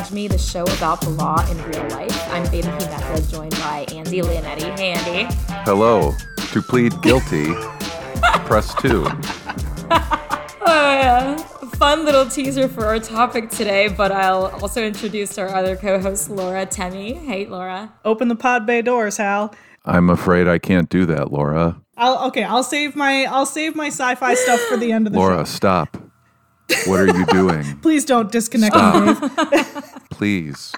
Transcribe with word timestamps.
Judge 0.00 0.12
Me, 0.12 0.28
the 0.28 0.38
show 0.38 0.62
about 0.62 1.02
the 1.02 1.10
law 1.10 1.46
in 1.50 1.62
real 1.64 1.86
life. 1.90 2.32
I'm 2.32 2.50
Baby 2.50 2.68
Mecca, 2.68 3.20
joined 3.28 3.50
by 3.56 3.84
Andy 3.92 4.22
Leonetti. 4.22 4.78
Hey, 4.78 4.92
Andy. 4.92 5.34
Hello. 5.66 6.14
To 6.52 6.62
plead 6.62 7.02
guilty, 7.02 7.52
press 8.46 8.74
two. 8.80 9.04
Uh, 10.62 11.36
fun 11.76 12.06
little 12.06 12.24
teaser 12.24 12.66
for 12.66 12.86
our 12.86 12.98
topic 12.98 13.50
today, 13.50 13.88
but 13.88 14.10
I'll 14.10 14.46
also 14.62 14.82
introduce 14.82 15.36
our 15.36 15.48
other 15.48 15.76
co-host, 15.76 16.30
Laura 16.30 16.64
Temme. 16.64 17.14
Hey, 17.26 17.44
Laura. 17.44 17.92
Open 18.02 18.28
the 18.28 18.36
pod 18.36 18.64
bay 18.64 18.80
doors, 18.80 19.18
Hal. 19.18 19.54
I'm 19.84 20.08
afraid 20.08 20.48
I 20.48 20.58
can't 20.58 20.88
do 20.88 21.04
that, 21.06 21.30
Laura. 21.30 21.78
I'll 21.98 22.26
okay. 22.28 22.44
I'll 22.44 22.62
save 22.62 22.96
my 22.96 23.24
I'll 23.24 23.44
save 23.44 23.76
my 23.76 23.88
sci-fi 23.88 24.32
stuff 24.32 24.60
for 24.60 24.78
the 24.78 24.92
end 24.92 25.08
of 25.08 25.12
the 25.12 25.18
Laura, 25.18 25.32
show. 25.32 25.36
Laura, 25.36 25.46
stop. 25.46 25.99
What 26.86 27.00
are 27.00 27.06
you 27.06 27.26
doing? 27.26 27.78
Please 27.82 28.04
don't 28.04 28.30
disconnect 28.30 28.74
me. 28.74 29.14
Please. 30.10 30.72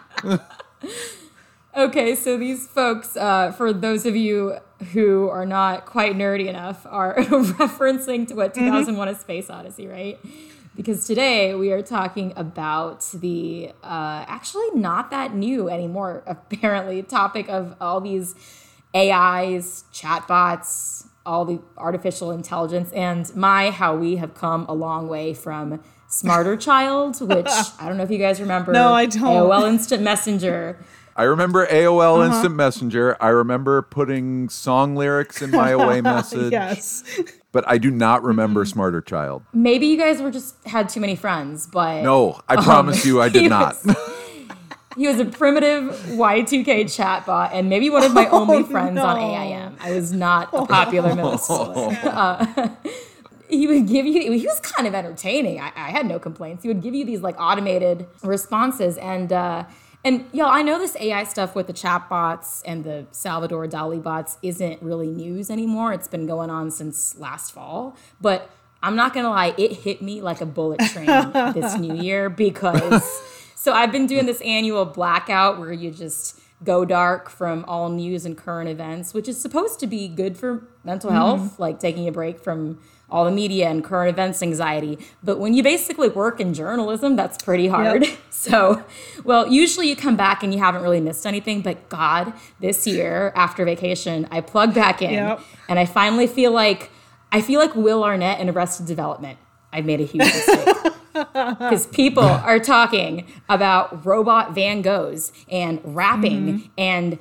Okay, 1.76 2.14
so 2.14 2.36
these 2.36 2.66
folks, 2.66 3.16
uh, 3.16 3.52
for 3.52 3.72
those 3.72 4.04
of 4.04 4.14
you 4.14 4.56
who 4.92 5.28
are 5.28 5.46
not 5.46 5.86
quite 5.86 6.14
nerdy 6.16 6.48
enough, 6.48 6.86
are 6.86 7.16
referencing 7.16 8.28
to 8.28 8.34
what 8.34 8.54
2001: 8.54 9.08
A 9.08 9.14
Space 9.14 9.48
Odyssey, 9.48 9.86
right? 9.86 10.18
Because 10.74 11.06
today 11.06 11.54
we 11.54 11.70
are 11.70 11.82
talking 11.82 12.32
about 12.36 13.02
the 13.14 13.72
uh, 13.82 14.24
actually 14.26 14.70
not 14.74 15.10
that 15.10 15.34
new 15.34 15.68
anymore, 15.68 16.22
apparently, 16.26 17.02
topic 17.02 17.48
of 17.48 17.74
all 17.80 18.00
these 18.00 18.34
AIs, 18.94 19.84
chatbots, 19.92 21.06
all 21.24 21.44
the 21.44 21.60
artificial 21.76 22.30
intelligence, 22.30 22.90
and 22.92 23.34
my 23.36 23.70
how 23.70 23.96
we 23.96 24.16
have 24.16 24.34
come 24.34 24.66
a 24.68 24.74
long 24.74 25.08
way 25.08 25.34
from 25.34 25.80
Smarter 26.08 26.56
Child, 26.68 27.20
which 27.20 27.46
I 27.78 27.86
don't 27.88 27.96
know 27.96 28.02
if 28.04 28.10
you 28.10 28.18
guys 28.18 28.40
remember. 28.40 28.72
No, 28.72 28.92
I 28.92 29.06
don't. 29.06 29.22
AOL 29.22 29.68
Instant 29.68 30.02
Messenger. 30.02 30.78
I 31.14 31.24
remember 31.24 31.66
AOL 31.66 32.16
Uh-huh. 32.24 32.32
Instant 32.32 32.54
Messenger. 32.56 33.16
I 33.20 33.28
remember 33.28 33.82
putting 33.82 34.48
song 34.48 34.96
lyrics 34.96 35.42
in 35.42 35.50
my 35.50 35.70
away 35.70 36.00
message. 36.12 36.52
yes. 36.52 37.04
But 37.52 37.64
I 37.68 37.76
do 37.76 37.90
not 37.90 38.22
remember 38.22 38.64
SmarterChild. 38.64 39.42
Maybe 39.52 39.86
you 39.88 39.98
guys 39.98 40.22
were 40.22 40.30
just 40.30 40.54
had 40.66 40.88
too 40.88 41.00
many 41.00 41.14
friends, 41.16 41.66
but 41.66 42.02
No, 42.02 42.40
I 42.48 42.56
promise 42.64 43.04
you 43.04 43.20
I 43.20 43.28
did 43.28 43.50
not. 43.50 43.76
was- 43.84 43.94
he 44.96 45.08
was 45.08 45.20
a 45.20 45.24
primitive 45.24 45.94
Y2K 46.10 46.84
chatbot, 46.84 47.50
and 47.52 47.68
maybe 47.68 47.90
one 47.90 48.04
of 48.04 48.12
my 48.12 48.26
only 48.30 48.62
friends 48.62 48.98
on 48.98 49.16
no. 49.18 49.22
AIM. 49.22 49.76
I 49.80 49.92
was 49.92 50.12
not 50.12 50.48
a 50.52 50.66
popular 50.66 51.14
middle 51.14 51.32
schooler. 51.38 51.98
Uh, 52.04 52.68
he 53.48 53.66
would 53.66 53.86
give 53.88 54.06
you. 54.06 54.32
He 54.32 54.46
was 54.46 54.60
kind 54.60 54.86
of 54.86 54.94
entertaining. 54.94 55.60
I, 55.60 55.72
I 55.74 55.90
had 55.90 56.06
no 56.06 56.18
complaints. 56.18 56.62
He 56.62 56.68
would 56.68 56.82
give 56.82 56.94
you 56.94 57.04
these 57.04 57.20
like 57.20 57.36
automated 57.38 58.06
responses, 58.22 58.96
and 58.98 59.32
uh, 59.32 59.64
and 60.04 60.24
y'all, 60.32 60.46
I 60.46 60.62
know 60.62 60.78
this 60.78 60.96
AI 60.96 61.24
stuff 61.24 61.54
with 61.54 61.68
the 61.68 61.72
chatbots 61.72 62.62
and 62.64 62.82
the 62.82 63.06
Salvador 63.12 63.66
Dali 63.68 64.02
bots 64.02 64.36
isn't 64.42 64.82
really 64.82 65.06
news 65.06 65.48
anymore. 65.48 65.92
It's 65.92 66.08
been 66.08 66.26
going 66.26 66.50
on 66.50 66.70
since 66.70 67.16
last 67.18 67.52
fall, 67.52 67.96
but 68.20 68.50
I'm 68.82 68.96
not 68.96 69.14
gonna 69.14 69.30
lie, 69.30 69.54
it 69.56 69.72
hit 69.72 70.02
me 70.02 70.20
like 70.20 70.40
a 70.40 70.46
bullet 70.46 70.80
train 70.80 71.06
this 71.52 71.78
new 71.78 71.94
year 71.94 72.28
because 72.28 73.22
so 73.62 73.72
I've 73.72 73.92
been 73.92 74.08
doing 74.08 74.26
this 74.26 74.40
annual 74.40 74.84
blackout 74.84 75.60
where 75.60 75.72
you 75.72 75.92
just 75.92 76.40
go 76.64 76.84
dark 76.84 77.30
from 77.30 77.64
all 77.68 77.90
news 77.90 78.26
and 78.26 78.36
current 78.36 78.68
events, 78.68 79.14
which 79.14 79.28
is 79.28 79.40
supposed 79.40 79.78
to 79.78 79.86
be 79.86 80.08
good 80.08 80.36
for 80.36 80.66
mental 80.82 81.10
mm-hmm. 81.10 81.16
health, 81.16 81.60
like 81.60 81.78
taking 81.78 82.08
a 82.08 82.10
break 82.10 82.40
from 82.40 82.80
all 83.08 83.24
the 83.24 83.30
media 83.30 83.68
and 83.68 83.84
current 83.84 84.10
events 84.10 84.42
anxiety. 84.42 84.98
But 85.22 85.38
when 85.38 85.54
you 85.54 85.62
basically 85.62 86.08
work 86.08 86.40
in 86.40 86.54
journalism, 86.54 87.14
that's 87.14 87.40
pretty 87.40 87.68
hard. 87.68 88.04
Yep. 88.04 88.18
So, 88.32 88.84
well, 89.22 89.46
usually 89.46 89.88
you 89.88 89.94
come 89.94 90.16
back 90.16 90.42
and 90.42 90.52
you 90.52 90.58
haven't 90.58 90.82
really 90.82 91.00
missed 91.00 91.24
anything, 91.24 91.60
but 91.60 91.88
God, 91.88 92.32
this 92.58 92.84
year 92.88 93.32
after 93.36 93.64
vacation, 93.64 94.26
I 94.32 94.40
plugged 94.40 94.74
back 94.74 95.00
in 95.00 95.12
Yep. 95.12 95.40
and 95.68 95.78
I 95.78 95.84
finally 95.86 96.26
feel 96.26 96.50
like 96.50 96.90
I 97.30 97.40
feel 97.40 97.60
like 97.60 97.76
Will 97.76 98.02
Arnett 98.02 98.40
in 98.40 98.48
Arrested 98.48 98.86
Development. 98.86 99.38
I've 99.72 99.84
made 99.84 100.00
a 100.00 100.04
huge 100.04 100.24
mistake. 100.24 100.92
Because 101.32 101.86
people 101.86 102.22
are 102.22 102.58
talking 102.58 103.26
about 103.48 104.04
robot 104.04 104.54
Van 104.54 104.82
Goghs 104.82 105.32
and 105.50 105.80
rapping, 105.84 106.46
mm-hmm. 106.46 106.66
and 106.78 107.18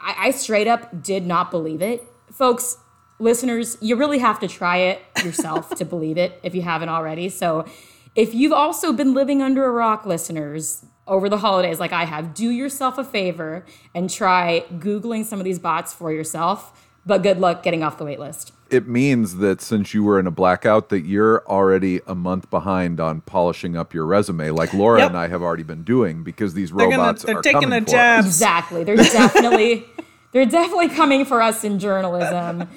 I, 0.00 0.28
I 0.28 0.30
straight 0.30 0.66
up 0.66 1.02
did 1.02 1.26
not 1.26 1.50
believe 1.50 1.82
it. 1.82 2.04
Folks, 2.32 2.78
listeners, 3.18 3.76
you 3.80 3.96
really 3.96 4.18
have 4.18 4.40
to 4.40 4.48
try 4.48 4.78
it 4.78 5.02
yourself 5.24 5.70
to 5.76 5.84
believe 5.84 6.18
it 6.18 6.38
if 6.42 6.54
you 6.54 6.62
haven't 6.62 6.88
already. 6.88 7.28
So, 7.28 7.66
if 8.14 8.34
you've 8.34 8.52
also 8.52 8.92
been 8.92 9.12
living 9.12 9.42
under 9.42 9.66
a 9.66 9.70
rock, 9.70 10.06
listeners, 10.06 10.84
over 11.06 11.28
the 11.28 11.38
holidays 11.38 11.78
like 11.78 11.92
I 11.92 12.04
have, 12.04 12.34
do 12.34 12.50
yourself 12.50 12.98
a 12.98 13.04
favor 13.04 13.64
and 13.94 14.10
try 14.10 14.64
Googling 14.72 15.24
some 15.24 15.38
of 15.38 15.44
these 15.44 15.58
bots 15.58 15.92
for 15.92 16.12
yourself. 16.12 16.85
But 17.06 17.22
good 17.22 17.38
luck 17.38 17.62
getting 17.62 17.84
off 17.84 17.98
the 17.98 18.04
wait 18.04 18.18
list. 18.18 18.52
It 18.68 18.88
means 18.88 19.36
that 19.36 19.60
since 19.60 19.94
you 19.94 20.02
were 20.02 20.18
in 20.18 20.26
a 20.26 20.32
blackout, 20.32 20.88
that 20.88 21.02
you're 21.06 21.46
already 21.46 22.00
a 22.04 22.16
month 22.16 22.50
behind 22.50 22.98
on 22.98 23.20
polishing 23.20 23.76
up 23.76 23.94
your 23.94 24.04
resume, 24.04 24.50
like 24.50 24.74
Laura 24.74 24.98
Yep. 24.98 25.08
and 25.10 25.16
I 25.18 25.28
have 25.28 25.40
already 25.40 25.62
been 25.62 25.84
doing, 25.84 26.24
because 26.24 26.54
these 26.54 26.72
They're 26.72 26.86
gonna- 26.90 26.98
robots 27.00 27.22
they're 27.22 27.38
are 27.38 27.42
taking 27.42 27.60
coming 27.60 27.84
a 27.84 27.86
for 27.86 27.96
us. 27.96 28.26
Exactly. 28.26 28.82
They're 28.82 28.96
definitely 28.96 29.86
they're 30.32 30.46
definitely 30.46 30.88
coming 30.88 31.24
for 31.24 31.40
us 31.40 31.62
in 31.62 31.78
journalism. 31.78 32.68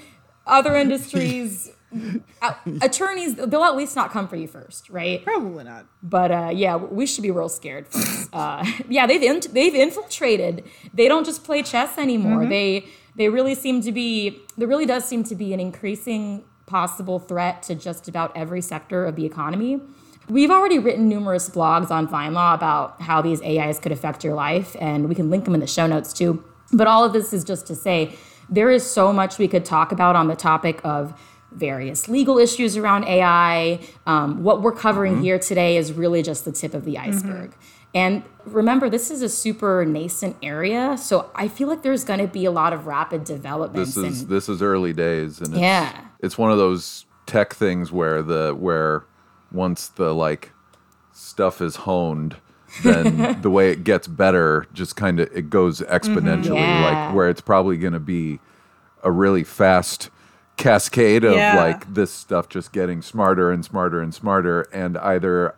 Other 0.46 0.76
industries, 0.76 1.72
attorneys, 2.82 3.36
they'll 3.36 3.64
at 3.64 3.76
least 3.76 3.96
not 3.96 4.12
come 4.12 4.28
for 4.28 4.36
you 4.36 4.48
first, 4.48 4.90
right? 4.90 5.24
Probably 5.24 5.64
not. 5.64 5.86
But 6.04 6.32
uh, 6.32 6.52
yeah, 6.54 6.76
we 6.76 7.06
should 7.06 7.24
be 7.24 7.32
real 7.32 7.50
scared. 7.50 7.88
Folks. 7.88 8.28
Uh, 8.32 8.64
yeah, 8.88 9.08
they've 9.08 9.24
in, 9.24 9.42
they've 9.54 9.74
infiltrated. 9.74 10.64
They 10.94 11.08
don't 11.08 11.26
just 11.26 11.44
play 11.44 11.64
chess 11.64 11.98
anymore. 11.98 12.46
They 12.46 12.88
they 13.16 13.30
really 13.30 13.56
seem 13.56 13.82
to 13.82 13.92
be. 13.92 14.42
There 14.58 14.68
really 14.68 14.86
does 14.86 15.06
seem 15.06 15.24
to 15.26 15.36
be 15.36 15.54
an 15.54 15.60
increasing 15.60 16.44
possible 16.66 17.20
threat 17.20 17.64
to 17.64 17.76
just 17.76 18.08
about 18.08 18.36
every 18.38 18.62
sector 18.62 19.06
of 19.06 19.16
the 19.16 19.26
economy. 19.26 19.82
We've 20.30 20.52
already 20.52 20.78
written 20.78 21.10
numerous 21.10 21.50
blogs 21.50 21.90
on 21.90 22.08
FindLaw 22.08 22.54
about 22.54 23.02
how 23.02 23.22
these 23.22 23.42
AIs 23.42 23.80
could 23.80 23.92
affect 23.92 24.24
your 24.24 24.36
life, 24.36 24.76
and 24.80 25.10
we 25.10 25.16
can 25.16 25.32
link 25.32 25.46
them 25.46 25.56
in 25.56 25.60
the 25.60 25.68
show 25.68 25.88
notes 25.88 26.14
too. 26.14 26.44
But 26.72 26.86
all 26.86 27.04
of 27.04 27.14
this 27.14 27.34
is 27.34 27.44
just 27.44 27.66
to 27.68 27.76
say 27.76 28.16
there 28.48 28.70
is 28.70 28.90
so 28.90 29.12
much 29.12 29.40
we 29.40 29.48
could 29.48 29.66
talk 29.66 29.92
about 29.92 30.16
on 30.16 30.28
the 30.28 30.36
topic 30.36 30.82
of 30.84 31.20
various 31.52 32.08
legal 32.08 32.38
issues 32.38 32.78
around 32.78 33.06
AI. 33.06 33.80
Um, 34.06 34.44
what 34.44 34.62
we're 34.62 34.72
covering 34.72 35.22
here 35.22 35.40
today 35.40 35.78
is 35.78 35.94
really 35.94 36.22
just 36.22 36.46
the 36.46 36.52
tip 36.52 36.76
of 36.76 36.86
the 36.86 37.00
iceberg. 37.00 37.56
And 37.96 38.24
remember, 38.54 38.90
this 38.90 39.12
is 39.12 39.22
a 39.22 39.30
super 39.30 39.86
nascent 39.86 40.36
area, 40.44 40.98
so 40.98 41.30
I 41.36 41.48
feel 41.48 41.68
like 41.68 41.82
there's 41.84 42.04
going 42.04 42.20
to 42.20 42.28
be 42.28 42.46
a 42.46 42.52
lot 42.52 42.74
of 42.74 42.86
rapid 42.88 43.24
development 43.24 43.86
This 43.86 43.98
is 43.98 44.22
and- 44.22 44.30
this 44.30 44.50
is 44.50 44.62
early 44.62 44.94
days, 44.94 45.40
and 45.40 45.50
it's, 45.50 45.60
Yeah. 45.60 45.92
it's 46.20 46.38
one 46.38 46.52
of 46.52 46.58
those 46.58 47.06
tech 47.26 47.54
things 47.54 47.92
where 47.92 48.22
the 48.22 48.56
where 48.58 49.04
once 49.52 49.88
the 49.88 50.14
like 50.14 50.52
stuff 51.14 51.62
is 51.62 51.76
honed, 51.78 52.36
then 52.84 53.42
the 53.42 53.50
way 53.50 53.72
it 53.72 53.84
gets 53.84 54.08
better 54.08 54.66
just 54.74 54.96
kind 54.96 55.20
of 55.20 55.30
it 55.36 55.50
goes 55.50 55.80
mm-hmm. 55.82 55.92
exponentially, 55.94 56.56
Yeah. 56.56 56.90
like 57.08 57.16
where 57.16 57.30
it's 57.30 57.42
probably 57.42 57.78
going 57.78 57.94
to 57.94 58.00
be 58.00 58.40
a 59.04 59.12
really 59.12 59.44
fast 59.44 60.10
cascade 60.58 61.24
of 61.24 61.36
Yeah. 61.36 61.56
like 61.56 61.94
this 61.94 62.12
stuff 62.12 62.50
just 62.50 62.72
getting 62.74 63.02
smarter 63.02 63.52
and 63.52 63.64
smarter 63.64 64.02
and 64.02 64.14
smarter, 64.14 64.62
and 64.74 64.98
either. 64.98 65.56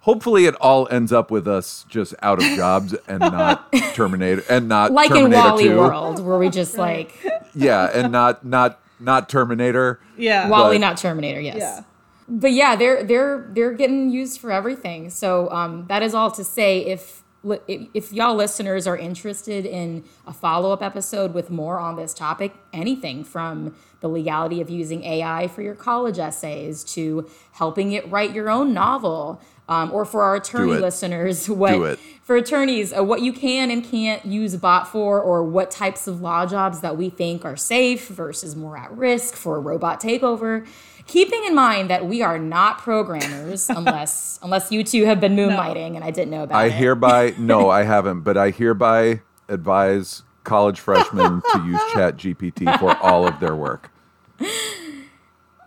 Hopefully, 0.00 0.46
it 0.46 0.54
all 0.56 0.88
ends 0.90 1.12
up 1.12 1.30
with 1.30 1.46
us 1.46 1.84
just 1.88 2.14
out 2.22 2.38
of 2.42 2.48
jobs 2.56 2.94
and 3.06 3.20
not 3.20 3.70
Terminator 3.94 4.42
and 4.48 4.66
not 4.68 4.92
like 4.92 5.10
in 5.10 5.16
Terminator 5.30 5.42
WALL-E 5.50 5.64
2. 5.64 5.76
World, 5.78 6.24
where 6.24 6.38
we 6.38 6.48
just 6.48 6.78
like 6.78 7.14
Yeah, 7.54 7.90
and 7.92 8.10
not 8.10 8.44
not 8.44 8.80
not 8.98 9.28
Terminator. 9.28 10.00
Yeah. 10.16 10.48
WALL-E, 10.48 10.74
But- 10.76 10.80
not 10.80 10.96
Terminator. 10.96 11.40
Yes. 11.40 11.56
yeah. 11.58 11.82
but 12.28 12.52
yeah, 12.52 12.76
they're 12.76 13.02
they're 13.04 13.46
they're 13.52 13.72
getting 13.72 14.10
used 14.10 14.40
for 14.40 14.50
everything. 14.50 15.10
So 15.10 15.50
um, 15.50 15.86
that 15.88 16.02
is 16.02 16.14
all 16.14 16.30
to 16.32 16.44
say. 16.44 16.80
If, 16.86 17.22
if 17.68 18.12
y'all 18.12 18.34
listeners 18.34 18.86
are 18.86 18.98
interested 18.98 19.64
in 19.64 20.04
a 20.26 20.32
follow 20.32 20.72
up 20.72 20.82
episode 20.82 21.32
with 21.32 21.48
more 21.48 21.78
on 21.78 21.96
this 21.96 22.12
topic, 22.12 22.52
anything 22.74 23.24
from 23.24 23.74
the 24.00 24.08
legality 24.08 24.60
of 24.60 24.68
using 24.68 25.02
AI 25.04 25.48
for 25.48 25.62
your 25.62 25.74
college 25.74 26.18
essays 26.18 26.84
to 26.84 27.26
helping 27.52 27.92
it 27.92 28.06
write 28.10 28.34
your 28.34 28.50
own 28.50 28.74
novel, 28.74 29.40
um, 29.70 29.92
or 29.92 30.04
for 30.04 30.22
our 30.22 30.34
attorney 30.34 30.72
listeners, 30.72 31.48
what 31.48 31.98
for 32.24 32.36
attorneys, 32.36 32.92
uh, 32.92 33.02
what 33.02 33.22
you 33.22 33.32
can 33.32 33.70
and 33.70 33.84
can't 33.84 34.26
use 34.26 34.52
a 34.52 34.58
bot 34.58 34.88
for, 34.88 35.20
or 35.20 35.44
what 35.44 35.70
types 35.70 36.08
of 36.08 36.20
law 36.20 36.44
jobs 36.44 36.80
that 36.80 36.96
we 36.96 37.08
think 37.08 37.44
are 37.44 37.56
safe 37.56 38.08
versus 38.08 38.56
more 38.56 38.76
at 38.76 38.90
risk 38.90 39.34
for 39.34 39.56
a 39.56 39.60
robot 39.60 40.00
takeover. 40.00 40.66
Keeping 41.06 41.44
in 41.44 41.54
mind 41.54 41.88
that 41.88 42.06
we 42.06 42.20
are 42.20 42.38
not 42.38 42.78
programmers, 42.78 43.70
unless 43.70 44.40
unless 44.42 44.72
you 44.72 44.82
two 44.82 45.04
have 45.04 45.20
been 45.20 45.36
moonlighting 45.36 45.94
and 45.94 46.04
I 46.04 46.10
didn't 46.10 46.32
know 46.32 46.42
about 46.42 46.58
I 46.58 46.64
it. 46.64 46.66
I 46.66 46.70
hereby 46.70 47.34
no, 47.38 47.70
I 47.70 47.84
haven't, 47.84 48.20
but 48.20 48.36
I 48.36 48.50
hereby 48.50 49.22
advise 49.48 50.24
college 50.42 50.80
freshmen 50.80 51.42
to 51.52 51.64
use 51.64 51.80
ChatGPT 51.92 52.76
for 52.80 52.96
all 52.96 53.26
of 53.26 53.38
their 53.38 53.54
work. 53.54 53.92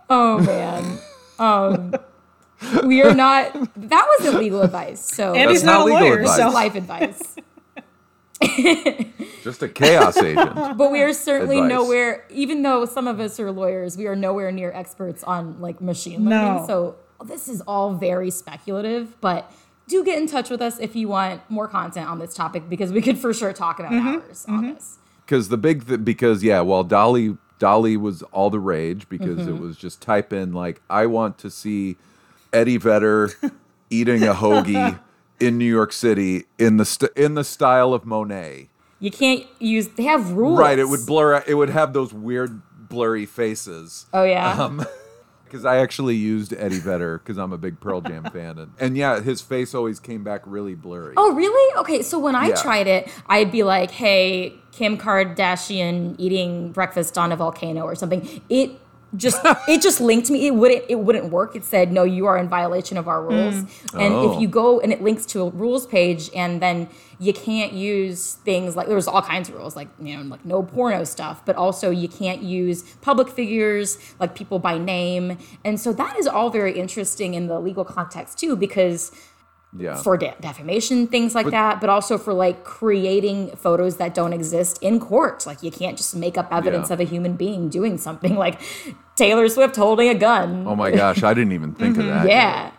Oh 0.10 0.40
man. 0.40 1.00
Um, 1.40 1.83
we 2.86 3.02
are 3.02 3.14
not. 3.16 3.54
That 3.76 4.08
wasn't 4.20 4.40
legal 4.40 4.62
advice. 4.62 5.02
So 5.14 5.34
And 5.34 5.42
That's 5.50 5.52
he's 5.52 5.64
not 5.64 5.80
not 5.80 5.82
a 5.82 5.86
legal 5.86 6.00
lawyer, 6.02 6.20
advice. 6.22 6.38
so 6.38 6.50
life 6.50 6.76
advice. 6.76 7.36
Just 9.44 9.62
a 9.64 9.70
chaos 9.70 10.18
agent. 10.18 10.78
But 10.78 10.92
we 10.92 11.02
are 11.02 11.14
certainly 11.14 11.58
Advice. 11.60 11.70
nowhere. 11.70 12.26
Even 12.30 12.62
though 12.62 12.86
some 12.86 13.08
of 13.08 13.20
us 13.20 13.40
are 13.40 13.52
lawyers, 13.52 13.98
we 13.98 14.08
are 14.08 14.16
nowhere 14.16 14.52
near 14.52 14.72
experts 14.72 15.24
on 15.24 15.60
like 15.62 15.82
machine 15.82 16.26
learning. 16.26 16.62
No. 16.62 16.68
So 16.68 16.96
this 17.26 17.48
is 17.48 17.62
all 17.62 17.94
very 17.94 18.30
speculative. 18.32 19.20
But 19.22 19.52
do 19.88 20.04
get 20.04 20.18
in 20.18 20.28
touch 20.28 20.50
with 20.50 20.62
us 20.62 20.80
if 20.80 20.96
you 20.96 21.08
want 21.10 21.42
more 21.50 21.68
content 21.68 22.10
on 22.10 22.20
this 22.20 22.34
topic 22.34 22.70
because 22.70 22.92
we 22.92 23.02
could 23.02 23.18
for 23.18 23.34
sure 23.34 23.54
talk 23.54 23.80
about 23.80 23.94
hours 23.94 24.46
on 24.48 24.62
this. 24.74 24.98
because 25.26 25.50
the 25.50 25.58
big 25.58 25.88
th- 25.88 26.04
because 26.06 26.42
yeah 26.44 26.62
while 26.62 26.84
DALL-E 26.86 27.36
DALL-E 27.60 27.98
was 27.98 28.24
all 28.24 28.50
the 28.50 28.60
rage 28.62 29.08
because 29.10 29.40
Mm-hmm. 29.40 29.56
it 29.58 29.60
was 29.62 29.76
just 29.78 30.02
type 30.02 30.32
in 30.32 30.54
like 30.54 30.82
i 30.90 31.06
want 31.06 31.38
to 31.40 31.50
see 31.50 31.98
eddie 32.54 32.78
vedder 32.78 33.32
eating 33.90 34.24
a 34.24 34.34
hoagie 34.34 35.00
in 35.40 35.58
new 35.58 35.66
york 35.66 35.92
city 35.92 36.44
in 36.58 36.78
the 36.78 36.86
st- 36.86 37.12
in 37.16 37.34
the 37.36 37.44
style 37.44 37.94
of 37.94 38.06
monet 38.06 38.70
You 39.00 39.12
can't 39.12 39.46
use. 39.60 39.90
They 39.90 40.04
have 40.04 40.32
rules. 40.32 40.58
right 40.60 40.80
it 40.80 40.88
would 40.88 41.06
blur 41.06 41.44
it 41.48 41.56
would 41.56 41.70
have 41.70 41.92
those 41.94 42.14
weird 42.14 42.62
blurry 42.90 43.26
faces 43.26 44.06
Oh 44.14 44.24
yeah. 44.24 44.52
um 44.54 44.86
because 45.46 45.66
i 45.66 45.78
actually 45.78 46.16
used 46.16 46.54
eddie 46.54 46.80
vedder 46.80 47.18
because 47.20 47.38
i'm 47.38 47.52
a 47.52 47.58
big 47.58 47.80
pearl 47.80 48.02
jam 48.02 48.24
fan 48.26 48.58
and, 48.60 48.72
and 48.80 48.96
yeah 48.98 49.20
his 49.20 49.42
face 49.42 49.74
always 49.76 50.00
came 50.00 50.24
back 50.24 50.42
really 50.46 50.76
blurry 50.76 51.14
Oh, 51.18 51.34
really? 51.34 51.80
Okay, 51.82 52.02
so 52.02 52.18
when 52.20 52.36
I 52.36 52.48
Yeah. 52.50 52.56
tried 52.56 52.88
it, 52.88 53.08
I'd 53.28 53.52
be 53.52 53.62
like, 53.64 53.92
hey, 53.92 54.54
Kim 54.72 54.98
Kardashian 54.98 56.16
eating 56.18 56.72
breakfast 56.72 57.18
on 57.18 57.32
a 57.32 57.36
volcano 57.36 57.84
or 57.84 57.94
something. 57.96 58.42
It 58.50 58.72
just 59.16 59.40
it 59.68 59.82
just 59.82 60.02
linked 60.02 60.30
me. 60.30 60.48
It 60.48 60.56
wouldn't 60.56 60.86
it 60.90 61.00
wouldn't 61.00 61.32
work. 61.32 61.56
It 61.56 61.66
said, 61.66 61.92
no, 61.92 62.04
you 62.04 62.26
are 62.26 62.38
in 62.38 62.50
violation 62.50 62.98
of 62.98 63.08
our 63.08 63.22
hmm. 63.24 63.30
rules. 63.30 63.56
And 63.94 64.14
Oh. 64.14 64.34
if 64.34 64.42
you 64.42 64.48
go 64.48 64.80
and 64.80 64.92
it 64.92 65.02
links 65.02 65.26
to 65.28 65.42
a 65.42 65.50
rules 65.50 65.86
page 65.86 66.30
and 66.36 66.62
then 66.62 66.90
you 67.20 67.34
can't 67.34 67.74
use 67.74 68.34
things 68.44 68.76
like 68.76 68.88
there's 68.88 69.08
all 69.08 69.22
kinds 69.22 69.50
of 69.50 69.56
rules, 69.56 69.76
like 69.76 69.88
you 70.00 70.18
know, 70.18 70.24
like 70.24 70.44
no 70.46 70.64
porno 70.64 71.04
stuff, 71.04 71.46
but 71.46 71.56
also 71.56 71.90
you 71.90 72.08
can't 72.08 72.42
use 72.42 72.84
public 73.02 73.30
figures, 73.30 73.98
like 74.20 74.36
people 74.36 74.60
by 74.60 74.78
name. 74.78 75.38
And 75.64 75.80
so 75.80 75.94
that 75.94 76.18
is 76.18 76.28
all 76.28 76.50
very 76.50 76.78
interesting 76.78 77.34
in 77.34 77.48
the 77.48 77.60
legal 77.60 77.86
context 77.86 78.40
too, 78.40 78.56
because 78.56 79.12
yeah 79.78 79.96
for 79.96 80.18
de- 80.18 80.36
defamation, 80.42 81.08
things 81.08 81.34
like 81.36 81.50
that, 81.50 81.82
but 81.82 81.90
also 81.90 82.18
for 82.18 82.34
like 82.34 82.64
creating 82.64 83.50
photos 83.56 83.98
that 83.98 84.14
don't 84.14 84.34
exist 84.34 84.78
in 84.82 85.00
court. 85.00 85.46
Like 85.46 85.64
you 85.64 85.72
can't 85.72 85.98
just 85.98 86.16
make 86.16 86.38
up 86.38 86.48
evidence 86.52 86.90
Yeah. 86.90 86.94
of 86.94 87.00
a 87.00 87.04
human 87.06 87.36
being 87.36 87.70
doing 87.70 87.98
something 87.98 88.36
like 88.36 88.62
Taylor 89.16 89.48
Swift 89.50 89.76
holding 89.76 90.10
a 90.10 90.16
gun. 90.16 90.66
oh 90.68 90.76
my 90.76 90.92
gosh 90.92 91.24
i 91.24 91.34
didn't 91.34 91.52
even 91.54 91.74
think 91.74 91.98
of 91.98 92.04
mm-hmm. 92.06 92.26
that 92.26 92.28
yeah. 92.28 92.72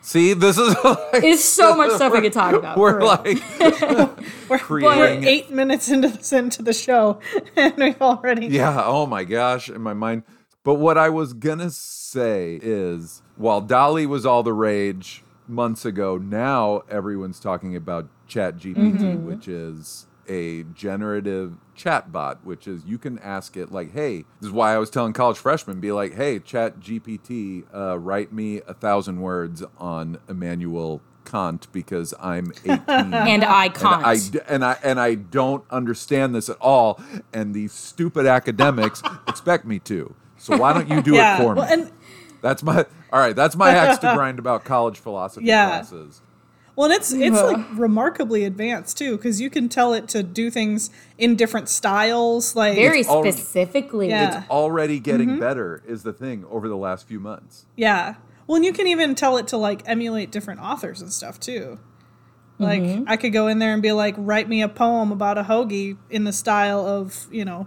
see 0.00 0.32
this 0.32 0.58
is 0.58 0.74
like 0.84 1.24
It's 1.24 1.44
so 1.44 1.74
much 1.76 1.92
stuff 1.92 2.12
we 2.12 2.20
could 2.20 2.32
talk 2.32 2.54
about. 2.54 2.76
we're 2.78 3.02
like 3.02 3.38
we're, 4.48 4.58
creating 4.58 4.98
we're 4.98 5.28
eight 5.28 5.50
minutes 5.50 5.88
into 5.88 6.08
this 6.08 6.32
into 6.32 6.62
the 6.62 6.72
show, 6.72 7.20
and 7.56 7.74
we've 7.76 8.00
already 8.00 8.46
Yeah, 8.46 8.82
oh 8.84 9.06
my 9.06 9.24
gosh, 9.24 9.68
in 9.68 9.80
my 9.80 9.94
mind. 9.94 10.22
But 10.62 10.74
what 10.74 10.98
I 10.98 11.08
was 11.10 11.32
gonna 11.32 11.70
say 11.70 12.58
is 12.62 13.22
while 13.36 13.60
DALL-E 13.60 14.06
was 14.06 14.24
all 14.26 14.42
the 14.42 14.52
rage 14.52 15.22
months 15.48 15.84
ago, 15.84 16.16
now 16.18 16.82
everyone's 16.88 17.40
talking 17.40 17.74
about 17.76 18.08
ChatGPT, 18.28 19.22
which 19.22 19.48
is 19.48 20.06
a 20.28 20.64
generative 20.64 21.54
chatbot, 21.76 22.38
which 22.42 22.66
is 22.66 22.84
you 22.84 22.98
can 22.98 23.18
ask 23.20 23.56
it 23.56 23.70
like, 23.70 23.92
hey, 23.92 24.24
this 24.40 24.48
is 24.48 24.50
why 24.50 24.74
I 24.74 24.78
was 24.78 24.90
telling 24.90 25.12
college 25.12 25.38
freshmen, 25.38 25.78
be 25.80 25.92
like, 25.92 26.14
hey, 26.14 26.40
ChatGPT, 26.40 27.64
uh, 27.74 27.98
write 27.98 28.32
me 28.32 28.60
a 28.66 28.74
thousand 28.74 29.20
words 29.20 29.62
on 29.78 30.18
Immanuel 30.28 31.00
Kant 31.24 31.66
because 31.72 32.14
I'm 32.20 32.52
18 32.64 32.80
and 32.88 33.44
I 33.44 33.68
can't. 33.68 34.04
and 34.04 34.04
I 34.04 34.16
and 34.48 34.64
I 34.64 34.78
and 34.82 35.00
I 35.00 35.14
don't 35.14 35.64
understand 35.70 36.34
this 36.34 36.48
at 36.48 36.56
all, 36.60 37.00
and 37.32 37.54
these 37.54 37.72
stupid 37.72 38.26
academics 38.26 39.02
expect 39.28 39.64
me 39.64 39.78
to. 39.80 40.14
So 40.38 40.56
why 40.56 40.72
don't 40.72 40.88
you 40.88 41.02
do 41.02 41.14
Yeah, 41.14 41.34
it 41.34 41.42
for 41.42 41.54
me? 41.54 41.60
well, 41.62 41.72
and- 41.72 41.90
that's 42.48 42.62
my 42.62 42.84
all 43.12 43.18
right. 43.20 43.34
That's 43.36 43.56
my 43.56 43.70
axe 43.70 43.98
to 43.98 44.12
grind 44.14 44.38
about 44.38 44.64
college 44.64 44.98
philosophy 44.98 45.46
Yeah. 45.46 45.68
classes. 45.68 46.20
Well, 46.76 46.90
and 46.90 46.94
it's 46.94 47.10
it's 47.12 47.40
like 47.40 47.64
remarkably 47.78 48.44
advanced 48.44 48.98
too, 48.98 49.16
because 49.16 49.40
you 49.40 49.48
can 49.48 49.68
tell 49.70 49.94
it 49.94 50.08
to 50.08 50.22
do 50.22 50.50
things 50.50 50.90
in 51.16 51.34
different 51.34 51.68
styles. 51.70 52.54
Like 52.54 52.76
Very 52.76 53.04
all- 53.04 53.22
specifically. 53.24 54.10
Yeah. 54.10 54.44
Already 54.50 55.00
getting 55.00 55.30
Mm-hmm. 55.30 55.40
better 55.40 55.82
is 55.86 56.02
the 56.02 56.12
thing 56.12 56.44
over 56.50 56.68
the 56.68 56.76
last 56.76 57.08
few 57.08 57.18
months. 57.20 57.66
yeah. 57.76 58.16
Well, 58.46 58.56
and 58.56 58.64
you 58.64 58.72
can 58.72 58.86
even 58.86 59.16
tell 59.16 59.38
it 59.38 59.48
to 59.48 59.56
like 59.56 59.82
emulate 59.86 60.30
different 60.30 60.60
authors 60.60 61.00
and 61.02 61.12
stuff 61.12 61.40
too. 61.40 61.80
Like 62.58 62.80
Mm-hmm. 62.82 63.04
I 63.08 63.16
could 63.16 63.32
go 63.32 63.48
in 63.48 63.58
there 63.58 63.72
and 63.72 63.82
be 63.82 63.92
like, 63.92 64.14
write 64.18 64.48
me 64.48 64.62
a 64.62 64.68
poem 64.68 65.10
about 65.12 65.36
a 65.38 65.42
hoagie 65.44 65.96
in 66.10 66.24
the 66.24 66.32
style 66.32 66.86
of 66.86 67.26
you 67.32 67.44
know, 67.44 67.66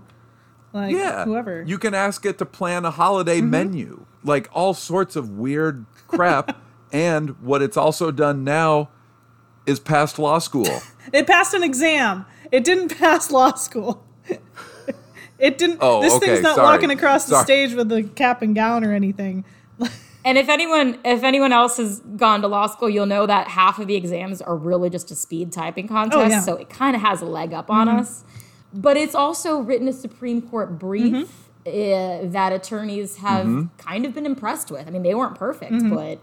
like 0.73 0.93
Yeah, 0.95 1.25
whoever. 1.25 1.63
you 1.65 1.77
can 1.77 1.93
ask 1.93 2.25
it 2.25 2.37
to 2.39 2.45
plan 2.45 2.85
a 2.85 2.91
holiday 2.91 3.39
Mm-hmm. 3.39 3.49
menu, 3.49 4.05
like 4.23 4.49
all 4.53 4.73
sorts 4.73 5.15
of 5.15 5.29
weird 5.31 5.85
crap. 6.07 6.57
and 6.91 7.39
what 7.41 7.61
it's 7.61 7.77
also 7.77 8.11
done 8.11 8.43
now 8.43 8.89
is 9.65 9.79
passed 9.79 10.17
law 10.19 10.39
school. 10.39 10.81
It 11.11 11.25
passed 11.25 11.55
an 11.55 11.63
exam. 11.63 12.25
It 12.51 12.63
didn't 12.63 12.89
pass 12.99 13.31
law 13.31 13.53
school. 13.55 14.03
it 15.39 15.57
didn't. 15.57 15.79
Oh, 15.81 16.01
this 16.01 16.13
okay, 16.13 16.27
thing's 16.27 16.41
not 16.41 16.55
sorry. 16.55 16.67
walking 16.67 16.91
across 16.91 17.25
the 17.25 17.31
Sorry. 17.35 17.43
stage 17.45 17.73
with 17.73 17.91
a 17.91 18.03
cap 18.03 18.41
and 18.43 18.53
gown 18.53 18.83
or 18.83 18.93
anything. 18.93 19.43
And 20.25 20.37
if 20.37 20.49
anyone 20.49 20.99
if 21.05 21.23
anyone 21.23 21.51
else 21.53 21.77
has 21.77 21.99
gone 22.17 22.41
to 22.41 22.47
law 22.47 22.67
school, 22.67 22.89
you'll 22.89 23.05
know 23.07 23.25
that 23.25 23.47
half 23.47 23.79
of 23.79 23.87
the 23.87 23.95
exams 23.95 24.41
are 24.41 24.55
really 24.55 24.89
just 24.89 25.09
a 25.11 25.15
speed 25.15 25.51
typing 25.51 25.87
contest. 25.87 26.17
Oh, 26.17 26.21
yeah. 26.27 26.35
Mm-hmm. 26.35 26.43
So 26.45 26.55
it 26.57 26.69
kind 26.69 26.95
of 26.95 27.01
has 27.01 27.21
a 27.21 27.25
leg 27.25 27.53
up 27.53 27.71
on 27.71 27.87
us. 27.87 28.23
But 28.73 28.97
it's 28.97 29.15
also 29.15 29.59
written 29.59 29.87
a 29.87 29.93
Supreme 29.93 30.41
Court 30.41 30.77
brief 30.77 31.13
Mm-hmm. 31.65 32.27
uh, 32.27 32.31
that 32.31 32.53
attorneys 32.53 33.17
have 33.17 33.67
kind 33.77 34.05
of 34.05 34.13
been 34.13 34.25
impressed 34.25 34.69
with. 34.71 34.87
I 34.87 34.91
mean, 34.91 35.03
they 35.03 35.15
weren't 35.15 35.35
perfect, 35.35 35.71
Mm-hmm. 35.71 35.93
but 35.95 36.19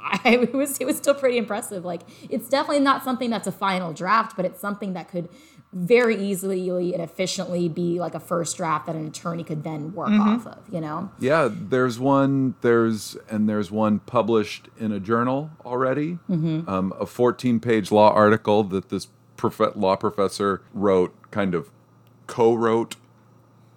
I, 0.00 0.20
it 0.42 0.54
was 0.54 0.78
it 0.78 0.84
was 0.86 0.96
still 0.96 1.14
pretty 1.14 1.38
impressive. 1.38 1.84
Like 1.84 2.02
it's 2.30 2.48
definitely 2.48 2.80
not 2.84 3.04
something 3.04 3.30
that's 3.30 3.46
a 3.46 3.52
final 3.52 3.92
draft, 3.92 4.36
but 4.36 4.44
it's 4.44 4.60
something 4.60 4.92
that 4.92 5.08
could 5.10 5.28
very 5.74 6.16
easily 6.16 6.94
and 6.94 7.02
efficiently 7.02 7.68
be 7.68 7.98
like 8.00 8.14
a 8.14 8.20
first 8.20 8.56
draft 8.56 8.86
that 8.86 8.96
an 8.96 9.06
attorney 9.06 9.44
could 9.44 9.64
then 9.64 9.92
work 9.92 10.08
Mm-hmm. 10.08 10.20
off 10.28 10.46
of. 10.46 10.58
You 10.72 10.80
know. 10.80 11.10
Yeah, 11.18 11.48
there's 11.52 11.98
one. 11.98 12.54
There's 12.60 13.16
and 13.28 13.48
there's 13.48 13.70
one 13.70 13.98
published 14.00 14.68
in 14.78 14.92
a 14.92 15.00
journal 15.00 15.50
already. 15.64 16.18
Um, 16.30 16.92
a 16.98 17.04
14-page 17.06 17.90
law 17.90 18.12
article 18.12 18.62
that 18.64 18.88
this 18.90 19.08
prof- 19.36 19.74
law 19.76 19.96
professor 19.96 20.62
wrote, 20.72 21.14
kind 21.30 21.54
of 21.54 21.70
co-wrote 22.28 22.94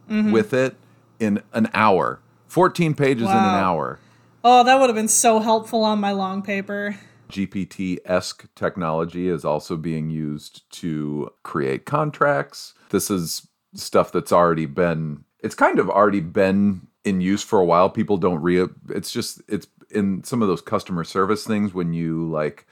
with 0.08 0.53
it 0.53 0.75
in 1.20 1.41
an 1.53 1.70
hour. 1.74 2.20
14 2.48 2.93
pages 2.93 3.24
in 3.24 3.29
an 3.29 3.55
hour. 3.63 3.98
Oh, 4.43 4.63
that 4.63 4.79
would 4.79 4.89
have 4.89 4.96
been 4.96 5.08
so 5.08 5.39
helpful 5.39 5.84
on 5.84 6.00
my 6.00 6.12
long 6.12 6.41
paper. 6.41 6.98
GPT-esque 7.29 8.53
technology 8.55 9.29
is 9.29 9.46
also 9.46 9.77
being 9.77 10.10
used 10.10 10.70
to 10.74 11.31
create 11.43 11.86
contracts. 11.86 12.74
This 12.89 13.10
is 13.10 13.48
stuff 13.74 14.12
that's 14.12 14.34
already 14.34 14.65
been 14.65 15.24
it's 15.39 15.55
kind 15.55 15.79
of 15.79 15.89
already 15.89 16.20
been 16.20 16.88
in 17.05 17.22
use 17.22 17.41
for 17.41 17.58
a 17.60 17.65
while. 17.65 17.89
People 17.89 18.17
don't 18.17 18.41
re 18.41 18.67
it's 18.89 19.12
just 19.12 19.41
it's 19.48 19.67
in 19.89 20.24
some 20.24 20.41
of 20.41 20.48
those 20.48 20.62
customer 20.62 21.03
service 21.03 21.46
things 21.46 21.74
when 21.74 21.93
you 21.93 22.29
like 22.29 22.67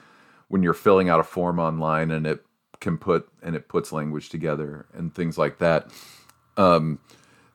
when 0.48 0.62
you're 0.62 0.74
filling 0.74 1.08
out 1.08 1.20
a 1.20 1.24
form 1.24 1.58
online 1.58 2.10
and 2.10 2.26
it 2.26 2.44
can 2.80 2.96
put 2.98 3.28
and 3.42 3.54
it 3.54 3.68
puts 3.68 3.92
language 3.92 4.28
together 4.30 4.86
and 4.94 5.14
things 5.14 5.36
like 5.38 5.58
that. 5.58 5.90
Um 6.56 6.98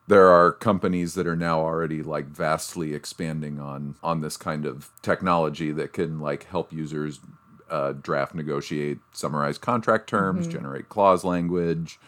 there 0.08 0.28
are 0.28 0.52
companies 0.52 1.14
that 1.14 1.26
are 1.26 1.34
now 1.34 1.58
already 1.60 2.00
like 2.02 2.26
vastly 2.26 2.94
expanding 2.94 3.58
on 3.58 3.96
on 4.02 4.20
this 4.20 4.36
kind 4.36 4.64
of 4.64 4.90
technology 5.02 5.72
that 5.72 5.92
can 5.92 6.20
like 6.20 6.44
help 6.44 6.72
users 6.72 7.20
uh, 7.68 7.90
draft, 7.90 8.32
negotiate, 8.32 8.98
summarize 9.10 9.58
contract 9.58 10.08
terms, 10.08 10.46
generate 10.46 10.88
clause 10.88 11.24
language, 11.24 11.98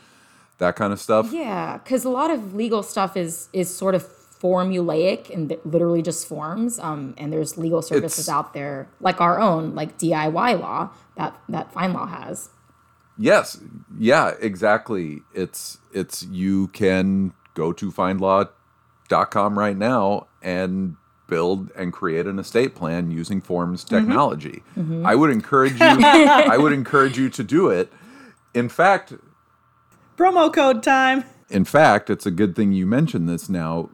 that 0.58 0.76
kind 0.76 0.92
of 0.92 1.00
stuff. 1.00 1.32
Yeah, 1.32 1.78
because 1.78 2.04
a 2.04 2.08
lot 2.10 2.30
of 2.30 2.54
legal 2.54 2.84
stuff 2.84 3.16
is 3.16 3.48
is 3.52 3.68
sort 3.74 3.96
of 3.96 4.04
formulaic 4.04 5.30
and 5.34 5.56
literally 5.64 6.00
just 6.02 6.28
forms. 6.28 6.78
Um, 6.78 7.14
and 7.18 7.32
there's 7.32 7.58
legal 7.58 7.82
services 7.82 8.26
It's- 8.26 8.28
out 8.28 8.54
there 8.54 8.86
like 9.00 9.20
our 9.20 9.40
own, 9.40 9.74
like 9.74 9.98
DIY 9.98 10.60
law 10.60 10.90
that 11.16 11.36
that 11.48 11.74
FindLaw 11.74 12.08
has. 12.08 12.50
Yes, 13.18 13.58
yeah, 13.98 14.34
exactly. 14.40 15.22
It's 15.34 15.78
it's 15.92 16.22
you 16.24 16.68
can 16.68 17.32
go 17.54 17.72
to 17.72 17.90
findlaw.com 17.90 19.58
right 19.58 19.76
now 19.76 20.28
and 20.40 20.96
build 21.28 21.70
and 21.76 21.92
create 21.92 22.26
an 22.26 22.38
estate 22.38 22.74
plan 22.74 23.10
using 23.10 23.40
forms 23.40 23.84
mm-hmm. 23.84 23.96
technology. 23.96 24.62
Mm-hmm. 24.76 25.04
I 25.04 25.14
would 25.14 25.30
encourage 25.30 25.72
you 25.72 25.78
I 25.80 26.56
would 26.56 26.72
encourage 26.72 27.18
you 27.18 27.28
to 27.30 27.42
do 27.42 27.68
it. 27.68 27.92
In 28.54 28.68
fact, 28.68 29.12
Promo 30.16 30.52
code 30.52 30.82
time. 30.82 31.24
in 31.50 31.64
fact, 31.64 32.10
it's 32.10 32.26
a 32.26 32.30
good 32.30 32.54
thing 32.56 32.72
you 32.72 32.86
mentioned 32.86 33.28
this 33.28 33.48
now, 33.48 33.90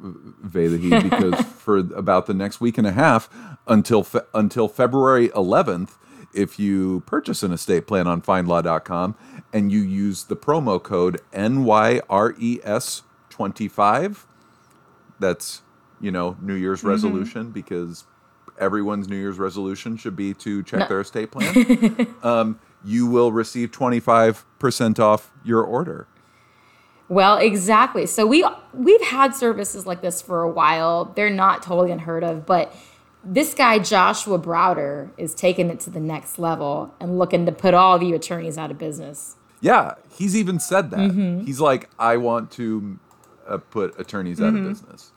Vaidehi, 0.47 1.03
because 1.03 1.45
for 1.59 1.79
about 1.79 2.27
the 2.27 2.35
next 2.35 2.61
week 2.61 2.79
and 2.79 2.87
a 2.87 2.93
half 2.93 3.29
until 3.67 4.03
fe- 4.03 4.21
until 4.35 4.69
February 4.69 5.29
11th, 5.31 5.97
if 6.35 6.59
you 6.59 7.03
purchase 7.07 7.43
an 7.43 7.53
estate 7.53 7.87
plan 7.87 8.07
on 8.07 8.23
findlaw.com 8.23 9.15
and 9.53 9.73
you 9.73 9.81
use 9.81 10.25
the 10.25 10.37
promo 10.37 10.83
code 10.83 11.21
NYRES25, 11.33 14.17
that's, 15.21 15.63
you 16.01 16.11
know, 16.11 16.37
New 16.41 16.55
Year's 16.55 16.83
resolution 16.85 17.51
because 17.51 18.05
everyone's 18.59 19.09
New 19.09 19.17
Year's 19.17 19.39
resolution 19.39 19.97
should 19.97 20.17
be 20.17 20.35
to 20.35 20.63
check 20.63 20.81
No. 20.81 20.89
their 20.89 21.01
estate 21.01 21.31
plan. 21.31 22.15
um, 22.23 22.59
you 22.85 23.07
will 23.07 23.33
receive 23.33 23.71
25% 23.71 24.99
off 24.99 25.31
your 25.45 25.63
order. 25.63 26.07
Well, 27.09 27.37
exactly. 27.37 28.07
So 28.07 28.27
we 28.27 28.45
we've 28.73 29.03
had 29.03 29.35
services 29.35 29.87
like 29.87 30.01
this 30.01 30.23
for 30.23 30.43
a 30.43 30.49
while. 30.49 31.13
They're 31.15 31.31
not 31.31 31.63
totally 31.63 31.91
unheard 31.91 32.25
of, 32.25 32.47
but 32.47 32.75
this 33.25 33.55
guy 33.55 33.79
Joshua 33.79 34.39
Browder 34.39 35.11
is 35.17 35.35
taking 35.35 35.71
it 35.71 35.81
to 35.81 35.91
the 35.91 36.01
next 36.01 36.39
level 36.39 36.95
and 37.01 37.19
looking 37.19 37.47
to 37.47 37.53
put 37.53 37.75
all 37.75 37.95
of 37.97 38.03
you 38.03 38.15
attorneys 38.15 38.59
out 38.59 38.71
of 38.71 38.79
business. 38.79 39.37
Yeah, 39.61 39.95
he's 40.15 40.37
even 40.37 40.61
said 40.61 40.91
that. 40.91 40.99
Mm-hmm. 40.99 41.45
He's 41.47 41.61
like, 41.61 41.89
I 41.99 42.17
want 42.19 42.51
to 42.53 42.99
uh, 43.47 43.59
put 43.59 43.99
attorneys 43.99 44.41
out 44.41 44.53
Mm-hmm. 44.53 44.67
of 44.67 44.73
business. 44.73 45.11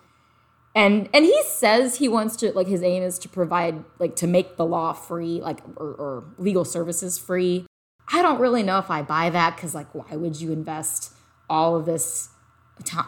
And 0.76 1.10
and 1.12 1.26
he 1.26 1.42
says 1.48 1.96
he 1.98 2.08
wants 2.08 2.36
to 2.38 2.52
like 2.52 2.68
his 2.68 2.84
aim 2.84 3.02
is 3.02 3.18
to 3.20 3.30
provide 3.30 3.84
like 3.98 4.16
to 4.18 4.28
make 4.28 4.58
the 4.58 4.66
law 4.66 4.94
free, 4.94 5.42
like 5.42 5.60
or, 5.76 5.88
or 5.88 6.24
legal 6.38 6.64
services 6.66 7.18
free. 7.18 7.66
I 8.14 8.22
don't 8.22 8.40
really 8.40 8.62
know 8.64 8.78
if 8.78 8.92
I 8.92 9.02
buy 9.02 9.30
that 9.32 9.56
because 9.56 9.74
like 9.74 9.94
why 9.96 10.16
would 10.16 10.40
you 10.40 10.52
invest 10.52 11.14
all 11.50 11.76
of 11.76 11.86
this 11.86 12.30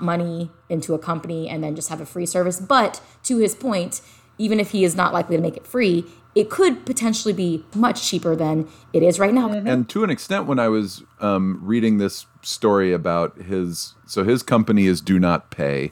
money 0.02 0.50
into 0.68 0.96
a 0.96 1.00
company 1.00 1.48
and 1.48 1.64
then 1.64 1.76
just 1.76 1.90
have 1.90 2.02
a 2.02 2.08
free 2.08 2.26
service? 2.26 2.60
But 2.60 3.02
to 3.24 3.38
his 3.38 3.54
point, 3.54 4.02
even 4.40 4.60
if 4.60 4.72
he 4.72 4.84
is 4.84 4.96
not 4.96 5.14
likely 5.14 5.36
to 5.36 5.42
make 5.42 5.56
it 5.56 5.68
free, 5.68 6.06
it 6.34 6.50
could 6.50 6.86
potentially 6.86 7.34
be 7.34 7.64
much 7.76 8.08
cheaper 8.08 8.36
than 8.36 8.68
it 8.94 9.04
is 9.04 9.20
right 9.20 9.34
now. 9.34 9.50
Mm-hmm. 9.50 9.68
And 9.68 9.90
to 9.90 10.04
an 10.04 10.10
extent, 10.10 10.46
when 10.46 10.58
I 10.58 10.70
was 10.70 11.04
um, 11.20 11.60
reading 11.62 11.98
this 11.98 12.26
story 12.42 12.94
about 12.94 13.38
his, 13.38 13.96
so 14.08 14.24
his 14.24 14.42
company 14.42 14.86
is 14.88 15.02
Do 15.02 15.20
Not 15.20 15.52
Pay, 15.52 15.92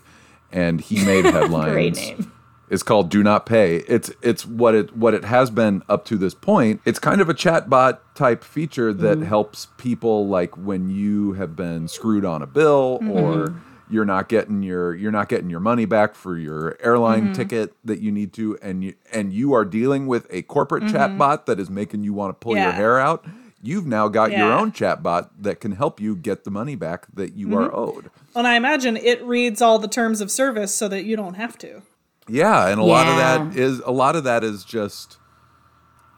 and 0.52 0.82
he 0.82 1.04
made 1.06 1.26
headlines. 1.34 1.74
Great 1.74 1.96
name. 1.96 2.32
It's 2.70 2.84
called 2.84 3.10
Do 3.10 3.24
Not 3.24 3.46
Pay. 3.46 3.78
It's 3.88 4.12
it's 4.22 4.46
what 4.46 4.76
it 4.76 4.96
what 4.96 5.14
it 5.14 5.24
has 5.24 5.50
been 5.50 5.84
up 5.88 6.04
to 6.06 6.18
this 6.18 6.34
point. 6.34 6.82
It's 6.84 7.00
kind 7.00 7.22
of 7.22 7.30
a 7.30 7.34
chatbot 7.34 8.00
type 8.14 8.44
feature 8.44 8.94
that 8.94 9.20
mm-hmm. 9.20 9.28
helps 9.28 9.68
people 9.78 10.28
like 10.28 10.58
when 10.58 10.90
you 10.90 11.34
have 11.34 11.56
been 11.56 11.88
screwed 11.88 12.26
on 12.26 12.42
a 12.42 12.48
bill 12.48 13.00
or 13.04 13.48
mm-hmm. 13.48 13.60
You're 13.90 14.06
not 14.06 14.30
getting 14.30 14.64
your 14.64 14.96
you're 14.96 15.12
not 15.12 15.30
getting 15.30 15.50
your 15.50 15.60
money 15.60 15.86
back 15.86 16.16
for 16.16 16.38
your 16.38 16.78
airline 16.82 17.26
mm-hmm. 17.26 17.34
ticket 17.34 17.74
that 17.86 18.00
you 18.00 18.12
need 18.12 18.34
to 18.34 18.58
and 18.62 18.84
you 18.84 18.94
and 19.12 19.34
you 19.34 19.54
are 19.54 19.66
dealing 19.66 20.08
with 20.08 20.28
a 20.30 20.42
corporate 20.44 20.84
mm-hmm. 20.84 20.96
chatbot 20.96 21.46
that 21.46 21.60
is 21.60 21.70
making 21.70 22.04
you 22.04 22.14
want 22.14 22.30
to 22.30 22.34
pull 22.44 22.56
your 22.56 22.72
hair 22.72 23.00
out. 23.00 23.26
You've 23.64 23.88
now 23.88 24.08
got 24.08 24.32
your 24.32 24.50
Yeah. 24.50 24.60
own 24.60 24.72
chatbot 24.72 25.30
that 25.40 25.60
can 25.60 25.72
help 25.72 26.00
you 26.00 26.16
get 26.16 26.44
the 26.44 26.52
money 26.52 26.76
back 26.76 27.08
that 27.14 27.34
you 27.36 27.58
are 27.58 27.68
mm-hmm. 27.70 27.76
owed. 27.76 28.12
And 28.36 28.46
I 28.46 28.56
imagine 28.56 28.96
it 28.98 29.22
reads 29.24 29.62
all 29.62 29.80
the 29.80 29.88
terms 29.88 30.22
of 30.22 30.30
service 30.30 30.74
so 30.74 30.88
that 30.90 31.06
you 31.06 31.16
don't 31.16 31.34
have 31.34 31.58
to. 31.60 31.82
Yeah, 32.28 32.68
and 32.68 32.80
a 32.80 32.84
lot 32.84 33.08
of 33.08 33.18
that 33.18 33.58
is 33.58 33.80
a 33.86 33.92
lot 33.92 34.16
of 34.16 34.24
that 34.26 34.44
is 34.44 34.64
just 34.64 35.18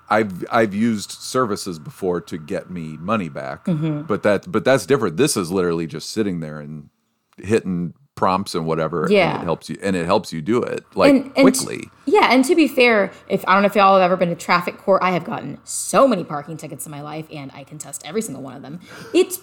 I've 0.10 0.44
I've 0.52 0.74
used 0.74 1.12
services 1.12 1.78
before 1.80 2.20
to 2.22 2.38
get 2.38 2.70
me 2.70 2.98
money 2.98 3.30
back, 3.30 3.66
Mm-hmm. 3.66 4.02
but 4.02 4.24
that 4.24 4.52
but 4.52 4.66
that's 4.66 4.86
different. 4.86 5.18
This 5.18 5.38
is 5.38 5.52
literally 5.52 5.86
just 5.88 6.10
sitting 6.10 6.40
there 6.40 6.60
and 6.60 6.90
hitting 7.44 7.94
prompts 8.16 8.54
and 8.54 8.66
whatever, 8.66 9.08
Yeah. 9.10 9.34
and 9.36 9.42
it 9.44 9.46
helps 9.46 9.70
you 9.70 9.78
and 9.82 9.96
it 9.96 10.06
helps 10.06 10.34
you 10.34 10.42
do 10.42 10.62
it 10.62 10.84
like 10.94 11.10
And- 11.12 11.24
and 11.28 11.36
t- 11.36 11.42
quickly. 11.44 11.90
Yeah, 12.06 12.28
and 12.34 12.44
to 12.44 12.54
be 12.56 12.68
fair, 12.68 13.12
if 13.30 13.46
I 13.48 13.54
don't 13.54 13.62
know 13.62 13.68
if 13.68 13.76
y'all 13.78 13.94
have 13.94 14.04
ever 14.04 14.18
been 14.18 14.28
to 14.28 14.36
traffic 14.36 14.78
court, 14.78 15.02
I 15.02 15.12
have 15.12 15.24
gotten 15.24 15.58
so 15.64 16.06
many 16.06 16.26
parking 16.26 16.58
tickets 16.58 16.86
in 16.86 16.92
my 16.92 17.02
life, 17.02 17.28
and 17.34 17.50
I 17.56 17.64
can 17.64 17.78
test 17.78 18.02
every 18.06 18.22
single 18.22 18.44
one 18.44 18.56
of 18.58 18.62
them. 18.62 18.82
It's 19.14 19.40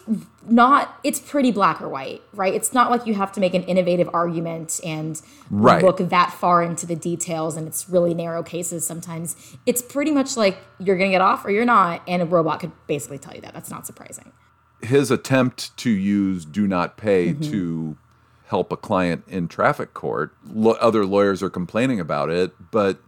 not, 0.47 0.99
it's 1.05 1.19
pretty 1.21 1.53
black 1.53 1.81
or 1.81 1.89
white, 1.89 2.21
right? 2.35 2.53
It's 2.53 2.75
not 2.75 2.91
like 2.91 3.07
you 3.07 3.15
have 3.15 3.33
to 3.33 3.41
make 3.41 3.55
an 3.55 3.63
innovative 3.63 4.11
argument 4.13 4.79
and 4.85 5.23
Right. 5.51 5.83
look 5.83 5.97
that 5.99 6.33
far 6.35 6.63
into 6.63 6.85
the 6.85 6.97
details, 6.97 7.57
and 7.57 7.67
it's 7.67 7.89
really 7.89 8.13
narrow 8.13 8.43
cases 8.43 8.87
sometimes. 8.87 9.37
It's 9.65 9.81
pretty 9.81 10.11
much 10.11 10.37
like 10.37 10.59
you're 10.79 10.99
gonna 10.99 11.11
get 11.13 11.23
off 11.23 11.47
or 11.47 11.51
you're 11.51 11.65
not, 11.65 12.03
and 12.07 12.21
a 12.21 12.27
robot 12.27 12.61
could 12.61 12.73
basically 12.87 13.19
tell 13.19 13.35
you 13.35 13.41
that. 13.41 13.55
That's 13.55 13.71
not 13.71 13.87
surprising. 13.87 14.33
His 14.83 15.11
attempt 15.11 15.77
to 15.79 15.91
use 15.91 16.45
do 16.45 16.67
not 16.67 16.97
pay 16.97 17.33
Mm-hmm. 17.33 17.51
to 17.51 17.97
help 18.47 18.71
a 18.71 18.77
client 18.77 19.25
in 19.27 19.49
traffic 19.49 19.93
court, 19.95 20.33
lo- 20.49 20.77
other 20.81 21.05
lawyers 21.05 21.43
are 21.43 21.51
complaining 21.51 21.99
about 21.99 22.31
it, 22.31 22.53
but 22.71 23.01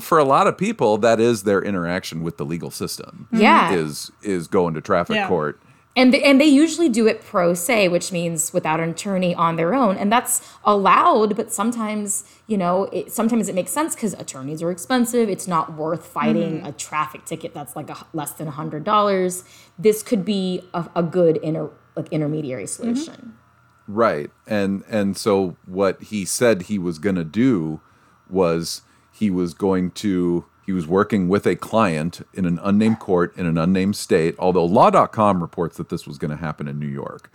for 0.00 0.18
a 0.18 0.24
lot 0.24 0.46
of 0.46 0.58
people, 0.58 0.98
that 0.98 1.18
is 1.18 1.44
their 1.44 1.62
interaction 1.62 2.22
with 2.22 2.36
the 2.36 2.44
legal 2.44 2.70
system. 2.70 3.26
Yeah. 3.32 3.72
is 3.72 4.10
is 4.22 4.46
going 4.48 4.74
to 4.74 4.82
traffic 4.82 5.16
Yeah. 5.16 5.28
court. 5.28 5.58
And 5.96 6.14
they, 6.14 6.22
and 6.22 6.40
they 6.40 6.46
usually 6.46 6.88
do 6.88 7.08
it 7.08 7.20
pro 7.20 7.52
se, 7.52 7.88
which 7.88 8.12
means 8.12 8.52
without 8.52 8.78
an 8.78 8.90
attorney 8.90 9.34
on 9.34 9.56
their 9.56 9.74
own, 9.74 9.96
and 9.96 10.10
that's 10.10 10.40
allowed. 10.64 11.36
But 11.36 11.52
sometimes, 11.52 12.24
you 12.46 12.56
know, 12.56 12.84
it, 12.84 13.10
sometimes 13.10 13.48
it 13.48 13.56
makes 13.56 13.72
sense 13.72 13.96
because 13.96 14.14
attorneys 14.14 14.62
are 14.62 14.70
expensive. 14.70 15.28
It's 15.28 15.48
not 15.48 15.74
worth 15.74 16.06
fighting 16.06 16.58
mm-hmm. 16.58 16.66
a 16.66 16.72
traffic 16.72 17.24
ticket 17.24 17.54
that's 17.54 17.74
like 17.74 17.90
a, 17.90 18.06
less 18.12 18.30
than 18.32 18.46
a 18.46 18.52
hundred 18.52 18.84
dollars. 18.84 19.42
This 19.78 20.04
could 20.04 20.24
be 20.24 20.62
a, 20.72 20.88
a 20.94 21.02
good 21.02 21.38
inter, 21.38 21.70
like 21.96 22.08
intermediary 22.12 22.64
mm-hmm. 22.64 22.94
solution. 22.94 23.34
Right. 23.88 24.30
And 24.46 24.84
and 24.88 25.16
so 25.16 25.56
what 25.66 26.00
he 26.04 26.24
said 26.24 26.62
he 26.62 26.78
was 26.78 27.00
going 27.00 27.16
to 27.16 27.24
do 27.24 27.80
was 28.28 28.82
he 29.12 29.28
was 29.28 29.54
going 29.54 29.90
to 29.90 30.44
he 30.70 30.72
was 30.72 30.86
working 30.86 31.28
with 31.28 31.48
a 31.48 31.56
client 31.56 32.24
in 32.32 32.46
an 32.46 32.60
unnamed 32.62 33.00
court 33.00 33.36
in 33.36 33.44
an 33.44 33.58
unnamed 33.58 33.96
state, 33.96 34.36
although 34.38 34.64
law.com 34.64 35.42
reports 35.42 35.76
that 35.78 35.88
this 35.88 36.06
was 36.06 36.16
going 36.16 36.30
to 36.30 36.36
happen 36.36 36.68
in 36.68 36.78
New 36.78 36.86
York. 36.86 37.28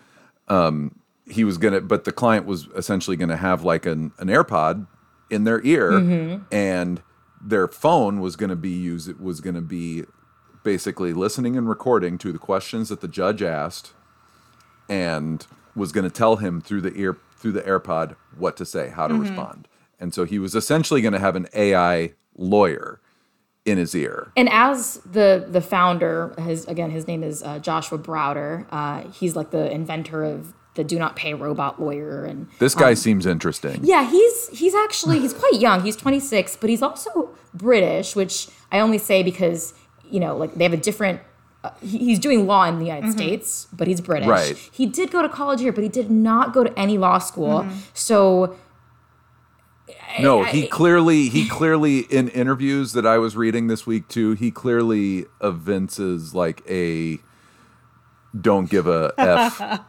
Um, 0.47 1.01
he 1.29 1.43
was 1.43 1.57
going 1.57 1.73
to 1.73 1.81
but 1.81 2.05
the 2.05 2.13
client 2.13 2.45
was 2.45 2.69
essentially 2.77 3.17
going 3.17 3.27
to 3.27 3.35
have 3.35 3.65
like 3.65 3.85
an 3.85 4.13
an 4.19 4.29
AirPod 4.29 4.87
in 5.29 5.43
their 5.43 5.61
ear 5.65 5.91
and 6.49 7.01
their 7.41 7.67
phone 7.67 8.21
was 8.21 8.37
going 8.37 8.51
to 8.51 8.55
be 8.55 8.69
used 8.69 9.09
it 9.09 9.19
was 9.19 9.41
going 9.41 9.55
to 9.55 9.61
be 9.61 10.03
basically 10.63 11.11
listening 11.11 11.57
and 11.57 11.67
recording 11.67 12.17
to 12.19 12.31
the 12.31 12.39
questions 12.39 12.87
that 12.87 13.01
the 13.01 13.07
judge 13.09 13.41
asked 13.41 13.91
and 14.87 15.45
was 15.75 15.91
going 15.91 16.05
to 16.05 16.09
tell 16.09 16.37
him 16.37 16.61
through 16.61 16.79
the 16.79 16.93
ear 16.93 17.17
through 17.35 17.51
the 17.51 17.63
AirPod 17.63 18.15
what 18.37 18.55
to 18.55 18.65
say, 18.65 18.89
how 18.89 19.07
to 19.07 19.13
respond. 19.13 19.67
And 19.99 20.13
so 20.13 20.23
he 20.23 20.39
was 20.39 20.55
essentially 20.55 21.01
going 21.01 21.13
to 21.13 21.19
have 21.19 21.35
an 21.35 21.47
AI 21.53 22.13
lawyer 22.37 23.01
in 23.65 23.77
his 23.79 23.95
ear. 23.95 24.31
And 24.37 24.47
as 24.49 24.95
the 25.11 25.45
the 25.49 25.61
founder, 25.61 26.33
his 26.39 26.65
again, 26.67 26.91
his 26.91 27.07
name 27.07 27.23
is 27.23 27.43
uh, 27.43 27.59
Joshua 27.59 27.97
Browder. 27.97 28.65
Uh, 28.69 29.09
he's 29.09 29.35
like 29.35 29.51
the 29.51 29.69
inventor 29.71 30.23
of 30.23 30.53
the 30.75 30.83
do 30.83 30.99
not 30.99 31.15
pay 31.15 31.33
robot 31.33 31.81
lawyer 31.81 32.25
and 32.25 32.47
This 32.59 32.75
guy 32.75 32.93
seems 32.93 33.25
interesting. 33.25 33.79
Yeah, 33.83 34.09
he's 34.09 34.49
he's 34.49 34.75
actually 34.75 35.19
he's 35.19 35.33
quite 35.33 35.53
young. 35.59 35.81
He's 35.81 35.95
26, 35.95 36.57
but 36.57 36.69
he's 36.69 36.81
also 36.81 37.29
British, 37.53 38.15
which 38.15 38.47
I 38.71 38.79
only 38.79 38.97
say 38.99 39.23
because 39.23 39.73
you 40.09 40.19
know, 40.19 40.37
like 40.37 40.53
they 40.55 40.63
have 40.63 40.73
a 40.73 40.77
different. 40.77 41.21
Uh, 41.63 41.71
he- 41.81 41.97
he's 41.97 42.19
doing 42.19 42.45
law 42.45 42.63
in 42.65 42.77
the 42.77 42.85
United 42.85 43.11
States, 43.11 43.65
but 43.73 43.87
he's 43.87 43.99
British. 43.99 44.27
Right. 44.27 44.55
He 44.71 44.85
did 44.85 45.09
go 45.09 45.23
to 45.23 45.29
college 45.29 45.61
here, 45.61 45.71
but 45.73 45.83
he 45.83 45.89
did 45.89 46.11
not 46.11 46.53
go 46.53 46.63
to 46.63 46.77
any 46.77 46.99
law 46.99 47.17
school. 47.17 47.65
So 47.95 48.55
No, 50.19 50.43
he 50.43 50.67
clearly 50.67 51.29
he 51.29 51.47
clearly 51.47 51.99
in 51.99 52.29
interviews 52.29 52.93
that 52.93 53.05
I 53.05 53.17
was 53.17 53.35
reading 53.35 53.67
this 53.67 53.85
week 53.87 54.07
too, 54.07 54.33
he 54.33 54.51
clearly 54.51 55.25
evinces 55.41 56.33
like 56.33 56.61
a 56.69 57.19
don't 58.39 58.69
give 58.69 58.87
a 58.87 59.13
f 59.17 59.81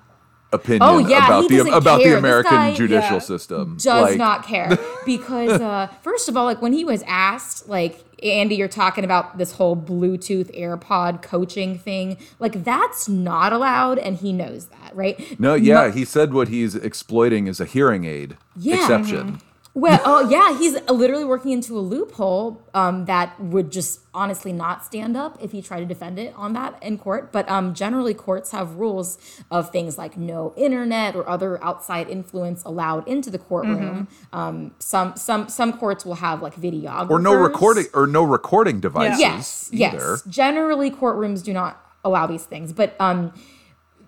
opinion 0.52 0.82
Oh, 0.82 0.98
yeah, 0.98 1.26
about 1.26 1.48
the 1.48 1.60
about 1.74 2.00
care. 2.00 2.12
the 2.12 2.18
American 2.18 2.52
guy- 2.54 2.74
judicial 2.74 3.14
yeah. 3.14 3.18
system. 3.18 3.76
does 3.80 4.10
Like, 4.10 4.16
not 4.18 4.46
care 4.46 4.78
because 5.06 5.60
uh, 5.60 5.88
first 6.02 6.28
of 6.28 6.36
all, 6.36 6.44
like 6.44 6.62
when 6.62 6.72
he 6.72 6.84
was 6.84 7.02
asked, 7.06 7.68
like 7.68 8.04
Andy, 8.22 8.54
you're 8.56 8.68
talking 8.68 9.04
about 9.04 9.36
this 9.36 9.52
whole 9.52 9.76
Bluetooth 9.76 10.56
AirPod 10.58 11.20
coaching 11.22 11.76
thing, 11.78 12.16
like 12.38 12.64
that's 12.64 13.08
not 13.08 13.52
allowed, 13.52 13.98
and 13.98 14.16
he 14.16 14.32
knows 14.32 14.66
that, 14.68 14.94
right? 14.94 15.38
No, 15.38 15.54
yeah, 15.54 15.90
he 15.90 16.04
said 16.04 16.32
what 16.32 16.48
he's 16.48 16.74
exploiting 16.74 17.46
is 17.46 17.60
a 17.60 17.66
hearing 17.66 18.04
aid 18.04 18.36
Yeah. 18.56 18.76
exception. 18.76 19.40
Well, 19.76 20.00
oh 20.06 20.26
yeah, 20.30 20.56
he's 20.58 20.72
literally 20.88 21.26
working 21.26 21.52
into 21.52 21.78
a 21.78 21.80
loophole 21.80 22.62
um, 22.72 23.04
that 23.04 23.38
would 23.38 23.70
just 23.70 24.00
honestly 24.14 24.50
not 24.50 24.86
stand 24.86 25.18
up 25.18 25.36
if 25.38 25.52
he 25.52 25.60
tried 25.60 25.80
to 25.80 25.84
defend 25.84 26.18
it 26.18 26.32
on 26.34 26.54
that 26.54 26.82
in 26.82 26.96
court. 26.96 27.30
But 27.30 27.46
um, 27.50 27.74
generally, 27.74 28.14
courts 28.14 28.52
have 28.52 28.76
rules 28.76 29.18
of 29.50 29.70
things 29.70 29.98
like 29.98 30.16
no 30.16 30.54
internet 30.56 31.14
or 31.14 31.28
other 31.28 31.62
outside 31.62 32.08
influence 32.08 32.64
allowed 32.64 33.06
into 33.06 33.28
the 33.30 33.36
courtroom. 33.38 34.08
Um, 34.32 34.74
some 34.78 35.14
some 35.14 35.50
some 35.50 35.74
courts 35.74 36.06
will 36.06 36.14
have 36.14 36.40
like 36.40 36.56
videographers 36.56 37.10
Or 37.10 37.18
no 37.18 37.34
recording 37.34 37.84
or 37.92 38.06
no 38.06 38.22
recording 38.22 38.80
devices 38.80 39.20
Yes, 39.20 39.68
either. 39.74 39.98
yes. 39.98 40.22
Generally, 40.22 40.92
courtrooms 40.92 41.44
do 41.44 41.52
not 41.52 41.84
allow 42.02 42.26
these 42.26 42.44
things, 42.44 42.72
but 42.72 42.98
um, 42.98 43.30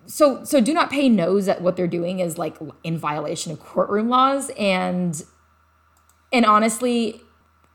so 0.06 0.42
so 0.44 0.62
do 0.62 0.72
not 0.72 0.88
pay 0.90 1.10
knows 1.10 1.44
that 1.44 1.60
what 1.60 1.76
they're 1.76 1.86
doing 1.86 2.20
is 2.20 2.38
like 2.38 2.56
in 2.82 2.96
violation 2.96 3.52
of 3.52 3.60
courtroom 3.60 4.08
laws 4.08 4.50
and 4.58 5.22
and 6.32 6.44
honestly 6.44 7.20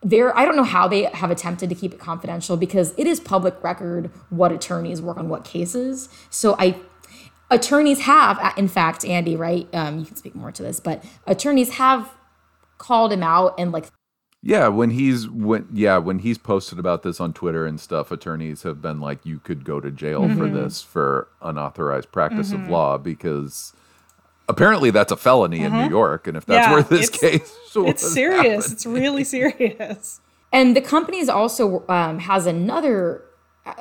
there 0.01 0.35
i 0.37 0.45
don't 0.45 0.55
know 0.55 0.63
how 0.63 0.87
they 0.87 1.03
have 1.05 1.31
attempted 1.31 1.69
to 1.69 1.75
keep 1.75 1.93
it 1.93 1.99
confidential 1.99 2.57
because 2.57 2.93
it 2.97 3.07
is 3.07 3.19
public 3.19 3.61
record 3.63 4.11
what 4.29 4.51
attorneys 4.51 5.01
work 5.01 5.17
on 5.17 5.29
what 5.29 5.43
cases 5.43 6.09
so 6.29 6.55
i 6.59 6.75
attorneys 7.49 8.01
have 8.01 8.53
in 8.57 8.67
fact 8.67 9.05
andy 9.05 9.35
right 9.35 9.67
um, 9.73 9.99
you 9.99 10.05
can 10.05 10.15
speak 10.15 10.35
more 10.35 10.51
to 10.51 10.63
this 10.63 10.79
but 10.79 11.03
attorneys 11.27 11.71
have 11.71 12.11
called 12.77 13.13
him 13.13 13.23
out 13.23 13.53
and 13.57 13.71
like 13.71 13.85
yeah, 14.45 14.67
when 14.67 14.89
he's 14.89 15.29
when 15.29 15.69
yeah, 15.71 15.97
when 15.97 16.19
he's 16.19 16.37
posted 16.37 16.77
about 16.77 17.01
this 17.01 17.21
on 17.21 17.31
Twitter 17.31 17.65
and 17.65 17.79
stuff, 17.79 18.11
attorneys 18.11 18.63
have 18.63 18.81
been 18.81 18.99
like 18.99 19.25
you 19.25 19.39
could 19.39 19.63
go 19.63 19.79
to 19.79 19.89
jail 19.89 20.23
mm-hmm. 20.23 20.37
for 20.37 20.49
this 20.49 20.81
for 20.81 21.29
unauthorized 21.41 22.11
practice 22.11 22.51
mm-hmm. 22.51 22.65
of 22.65 22.69
law 22.69 22.97
because 22.97 23.71
apparently 24.49 24.91
that's 24.91 25.11
a 25.11 25.17
felony 25.17 25.57
mm-hmm. 25.57 25.65
in 25.65 25.73
New 25.73 25.79
mm-hmm. 25.79 25.91
York 25.91 26.27
and 26.27 26.37
if 26.37 26.45
that's 26.45 26.67
yeah, 26.67 26.73
where 26.73 26.83
this 26.83 27.09
case 27.09 27.57
It's 27.75 28.13
serious. 28.13 28.43
Happened. 28.43 28.73
It's 28.73 28.85
really 28.85 29.23
serious. 29.23 30.21
And 30.51 30.75
the 30.75 30.81
company's 30.81 31.29
also 31.29 31.83
um, 31.89 32.19
has 32.19 32.45
another 32.45 33.23
uh, 33.65 33.73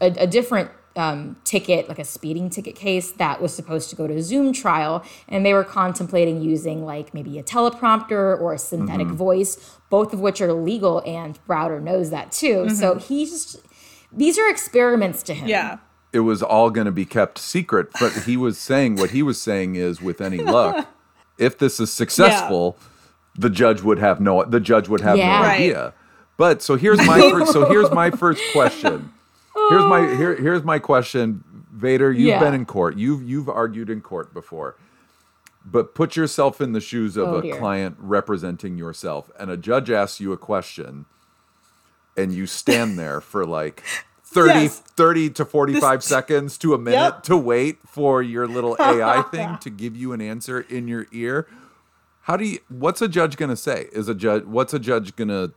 a, 0.00 0.06
a 0.18 0.26
different 0.26 0.70
um, 0.96 1.36
ticket, 1.44 1.88
like 1.88 1.98
a 1.98 2.04
speeding 2.04 2.50
ticket 2.50 2.74
case 2.74 3.12
that 3.12 3.40
was 3.40 3.54
supposed 3.54 3.88
to 3.90 3.96
go 3.96 4.06
to 4.06 4.22
Zoom 4.22 4.52
trial, 4.52 5.04
and 5.28 5.46
they 5.46 5.54
were 5.54 5.64
contemplating 5.64 6.42
using 6.42 6.84
like 6.84 7.14
maybe 7.14 7.38
a 7.38 7.42
teleprompter 7.42 8.38
or 8.38 8.52
a 8.52 8.58
synthetic 8.58 9.06
mm-hmm. 9.06 9.16
voice, 9.16 9.78
both 9.88 10.12
of 10.12 10.20
which 10.20 10.40
are 10.42 10.52
legal, 10.52 11.02
and 11.06 11.38
Browder 11.46 11.80
knows 11.80 12.10
that 12.10 12.32
too. 12.32 12.64
Mm-hmm. 12.64 12.74
So 12.74 12.96
he's 12.96 13.30
just 13.30 13.66
these 14.12 14.38
are 14.38 14.50
experiments 14.50 15.22
to 15.24 15.34
him. 15.34 15.48
Yeah. 15.48 15.78
It 16.12 16.20
was 16.20 16.42
all 16.42 16.70
going 16.70 16.86
to 16.86 16.92
be 16.92 17.04
kept 17.04 17.38
secret, 17.38 17.88
but 18.00 18.12
he 18.24 18.36
was 18.36 18.58
saying 18.58 18.96
what 18.96 19.10
he 19.10 19.22
was 19.22 19.40
saying 19.40 19.76
is, 19.76 20.02
with 20.02 20.20
any 20.20 20.38
luck, 20.38 20.88
if 21.38 21.56
this 21.58 21.78
is 21.78 21.92
successful, 21.92 22.76
yeah. 22.78 22.86
the 23.36 23.50
judge 23.50 23.82
would 23.82 23.98
have 23.98 24.20
no 24.20 24.44
the 24.44 24.60
judge 24.60 24.88
would 24.88 25.00
have 25.00 25.16
yeah. 25.16 25.38
no 25.38 25.44
right. 25.44 25.60
idea. 25.60 25.94
But 26.36 26.62
so 26.62 26.76
here's 26.76 26.98
my 27.06 27.20
first, 27.30 27.52
so 27.52 27.68
here's 27.68 27.90
my 27.90 28.10
first 28.10 28.42
question 28.52 29.12
here's 29.68 29.84
my 29.84 30.00
here, 30.16 30.36
here's 30.36 30.62
my 30.62 30.78
question, 30.78 31.44
Vaidehi. 31.76 32.16
You've 32.16 32.28
yeah. 32.28 32.40
been 32.40 32.54
in 32.54 32.66
court. 32.66 32.96
You've 32.96 33.22
you've 33.22 33.48
argued 33.48 33.90
in 33.90 34.00
court 34.00 34.32
before. 34.32 34.76
But 35.64 35.94
put 35.94 36.16
yourself 36.16 36.60
in 36.60 36.72
the 36.72 36.80
shoes 36.80 37.18
of 37.18 37.28
oh, 37.28 37.38
a 37.38 37.42
dear. 37.42 37.56
client 37.58 37.96
representing 37.98 38.78
yourself, 38.78 39.30
and 39.38 39.50
a 39.50 39.58
judge 39.58 39.90
asks 39.90 40.18
you 40.18 40.32
a 40.32 40.38
question, 40.38 41.04
and 42.16 42.32
you 42.32 42.46
stand 42.46 42.98
there 42.98 43.20
for 43.20 43.44
like 43.44 43.82
30, 44.32 44.60
yes. 44.60 44.78
30 44.78 45.30
to 45.30 45.44
45 45.44 45.98
this, 45.98 46.04
seconds 46.06 46.58
to 46.58 46.74
a 46.74 46.78
minute 46.78 46.96
yep. 46.98 47.22
to 47.24 47.36
wait 47.36 47.78
for 47.86 48.22
your 48.22 48.46
little 48.46 48.76
AI 48.80 49.22
thing 49.22 49.58
to 49.58 49.70
give 49.70 49.96
you 49.96 50.12
an 50.12 50.20
answer 50.20 50.60
in 50.60 50.86
your 50.86 51.06
ear. 51.12 51.48
How 52.22 52.36
do 52.36 52.44
you 52.44 52.58
what's 52.68 53.02
a 53.02 53.08
judge 53.08 53.36
going 53.36 53.48
to 53.48 53.56
say? 53.56 53.88
Is 53.92 54.08
a 54.08 54.14
judge 54.14 54.44
what's 54.44 54.72
a 54.72 54.78
judge 54.78 55.16
going 55.16 55.28
to 55.28 55.52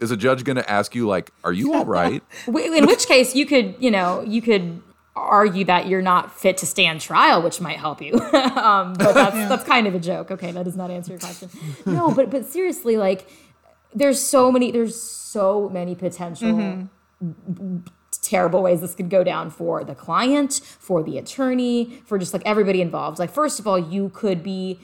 is 0.00 0.10
a 0.10 0.16
judge 0.16 0.44
going 0.44 0.56
to 0.56 0.70
ask 0.70 0.94
you 0.94 1.06
like, 1.06 1.30
"Are 1.44 1.52
you 1.52 1.74
all 1.74 1.86
right?" 1.86 2.22
In 2.46 2.86
which 2.86 3.06
case, 3.06 3.34
you 3.34 3.46
could, 3.46 3.76
you 3.78 3.90
know, 3.90 4.22
you 4.22 4.42
could 4.42 4.82
argue 5.16 5.64
that 5.64 5.88
you're 5.88 6.02
not 6.02 6.38
fit 6.38 6.56
to 6.58 6.66
stand 6.66 7.00
trial, 7.00 7.42
which 7.42 7.60
might 7.60 7.78
help 7.78 8.00
you. 8.00 8.12
um, 8.32 8.94
but 8.94 9.12
that's 9.14 9.48
that's 9.48 9.64
kind 9.64 9.86
of 9.86 9.94
a 9.94 9.98
joke. 9.98 10.30
Okay, 10.30 10.52
that 10.52 10.64
does 10.64 10.76
not 10.76 10.90
answer 10.90 11.12
your 11.12 11.20
question. 11.20 11.50
No, 11.86 12.12
but 12.12 12.30
but 12.30 12.46
seriously, 12.46 12.96
like, 12.96 13.28
there's 13.94 14.20
so 14.20 14.52
many, 14.52 14.70
there's 14.70 15.00
so 15.00 15.68
many 15.68 15.94
potential. 15.94 16.52
Mm-hmm. 16.52 17.78
Terrible 18.22 18.62
ways 18.62 18.80
this 18.80 18.94
could 18.94 19.10
go 19.10 19.22
down 19.24 19.50
for 19.50 19.84
the 19.84 19.94
client, 19.94 20.60
for 20.78 21.02
the 21.02 21.18
attorney, 21.18 22.00
for 22.04 22.18
just 22.18 22.32
like 22.32 22.42
everybody 22.44 22.80
involved. 22.80 23.18
Like, 23.18 23.30
first 23.30 23.58
of 23.58 23.66
all, 23.66 23.78
you 23.78 24.10
could 24.10 24.42
be 24.42 24.80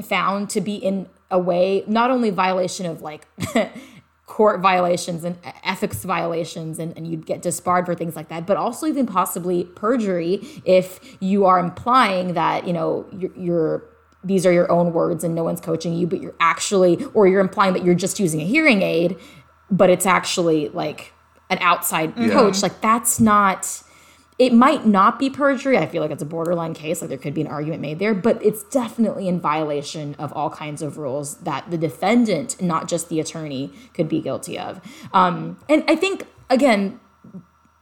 found 0.00 0.50
to 0.50 0.60
be 0.60 0.74
in 0.76 1.08
a 1.30 1.38
way 1.38 1.84
not 1.86 2.10
only 2.10 2.30
violation 2.30 2.86
of 2.86 3.02
like 3.02 3.26
court 4.26 4.60
violations 4.60 5.24
and 5.24 5.36
ethics 5.64 6.04
violations 6.04 6.78
and, 6.78 6.96
and 6.96 7.06
you'd 7.06 7.26
get 7.26 7.42
disbarred 7.42 7.84
for 7.84 7.94
things 7.94 8.16
like 8.16 8.28
that 8.28 8.46
but 8.46 8.56
also 8.56 8.86
even 8.86 9.06
possibly 9.06 9.64
perjury 9.64 10.40
if 10.64 11.16
you 11.20 11.44
are 11.44 11.58
implying 11.58 12.34
that 12.34 12.66
you 12.66 12.72
know 12.72 13.06
you're, 13.12 13.36
you're 13.36 13.84
these 14.24 14.46
are 14.46 14.52
your 14.52 14.70
own 14.70 14.92
words 14.92 15.24
and 15.24 15.34
no 15.34 15.42
one's 15.42 15.60
coaching 15.60 15.92
you 15.92 16.06
but 16.06 16.20
you're 16.20 16.34
actually 16.40 17.04
or 17.12 17.26
you're 17.26 17.40
implying 17.40 17.74
that 17.74 17.84
you're 17.84 17.94
just 17.94 18.20
using 18.20 18.40
a 18.40 18.44
hearing 18.44 18.80
aid 18.80 19.18
but 19.70 19.90
it's 19.90 20.06
actually 20.06 20.68
like 20.70 21.12
an 21.52 21.58
outside 21.60 22.12
yeah. 22.16 22.30
coach 22.30 22.62
like 22.62 22.80
that's 22.80 23.20
not 23.20 23.82
it 24.38 24.52
might 24.52 24.86
not 24.86 25.18
be 25.18 25.30
perjury. 25.30 25.78
I 25.78 25.86
feel 25.86 26.02
like 26.02 26.10
it's 26.10 26.22
a 26.22 26.26
borderline 26.26 26.74
case. 26.74 27.00
Like 27.00 27.10
there 27.10 27.18
could 27.18 27.34
be 27.34 27.42
an 27.42 27.46
argument 27.46 27.80
made 27.80 27.98
there, 27.98 28.14
but 28.14 28.44
it's 28.44 28.64
definitely 28.64 29.28
in 29.28 29.38
violation 29.38 30.16
of 30.18 30.32
all 30.32 30.50
kinds 30.50 30.82
of 30.82 30.98
rules 30.98 31.36
that 31.42 31.70
the 31.70 31.78
defendant, 31.78 32.60
not 32.60 32.88
just 32.88 33.08
the 33.08 33.20
attorney, 33.20 33.70
could 33.94 34.08
be 34.08 34.20
guilty 34.20 34.58
of. 34.58 34.80
Um, 35.12 35.58
and 35.68 35.84
I 35.86 35.94
think 35.94 36.26
again, 36.50 36.98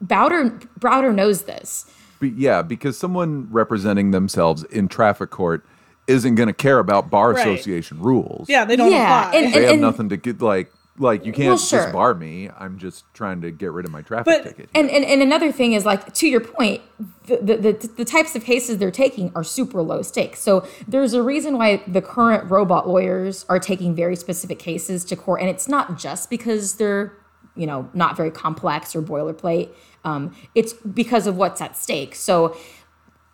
Browder 0.04 0.66
Browder 0.78 1.14
knows 1.14 1.44
this. 1.44 1.90
Yeah, 2.20 2.61
because 2.61 2.98
someone 2.98 3.48
representing 3.50 4.11
themselves 4.11 4.64
in 4.64 4.88
traffic 4.88 5.30
court 5.30 5.64
isn't 6.06 6.35
going 6.35 6.48
to 6.48 6.52
care 6.52 6.78
about 6.78 7.09
bar 7.09 7.33
right. 7.33 7.46
association 7.46 8.00
rules. 8.00 8.48
Yeah, 8.48 8.64
they 8.64 8.76
don't 8.76 8.90
yeah, 8.90 9.28
apply. 9.28 9.38
And, 9.38 9.46
and, 9.46 9.54
they 9.54 9.62
have 9.62 9.72
and, 9.72 9.80
nothing 9.80 10.09
to 10.11 10.16
get 10.16 10.42
like 10.42 10.70
like 11.01 11.25
you 11.25 11.33
can't 11.33 11.49
well, 11.49 11.59
sure. 11.59 11.81
just 11.81 11.93
bar 11.93 12.15
me. 12.15 12.51
I'm 12.59 12.79
just 12.79 13.05
trying 13.15 13.41
to 13.41 13.51
get 13.51 13.73
rid 13.73 13.87
of 13.87 13.91
my 13.91 14.03
traffic 14.03 14.27
but, 14.27 14.45
ticket. 14.45 14.69
And, 14.75 14.91
and 14.91 15.05
and 15.05 15.23
another 15.23 15.51
thing 15.51 15.73
is 15.73 15.85
like 15.85 16.13
to 16.15 16.29
your 16.29 16.41
point, 16.41 16.83
the, 17.27 17.37
the, 17.37 17.57
the 17.57 17.91
the 17.99 18.05
types 18.05 18.37
of 18.37 18.45
cases 18.45 18.79
they're 18.79 18.91
taking 18.91 19.33
are 19.35 19.43
super 19.43 19.83
low 19.83 20.03
stakes. 20.03 20.41
So 20.41 20.67
there's 20.87 21.15
a 21.15 21.23
reason 21.23 21.57
why 21.57 21.83
the 21.87 22.03
current 22.03 22.51
robot 22.51 22.87
lawyers 22.87 23.47
are 23.49 23.59
taking 23.59 23.95
very 23.95 24.15
specific 24.15 24.59
cases 24.59 25.05
to 25.07 25.17
court, 25.17 25.41
and 25.41 25.49
it's 25.49 25.69
not 25.69 25.99
just 25.99 26.29
because 26.29 26.75
they're 26.75 27.17
you 27.57 27.67
know 27.67 27.89
not 27.95 28.17
very 28.17 28.31
complex 28.31 28.95
or 28.95 29.03
boilerplate. 29.03 29.71
Um, 30.05 30.37
it's 30.55 30.73
because 30.75 31.27
of 31.27 31.37
what's 31.37 31.61
at 31.61 31.77
stake. 31.77 32.15
So, 32.15 32.57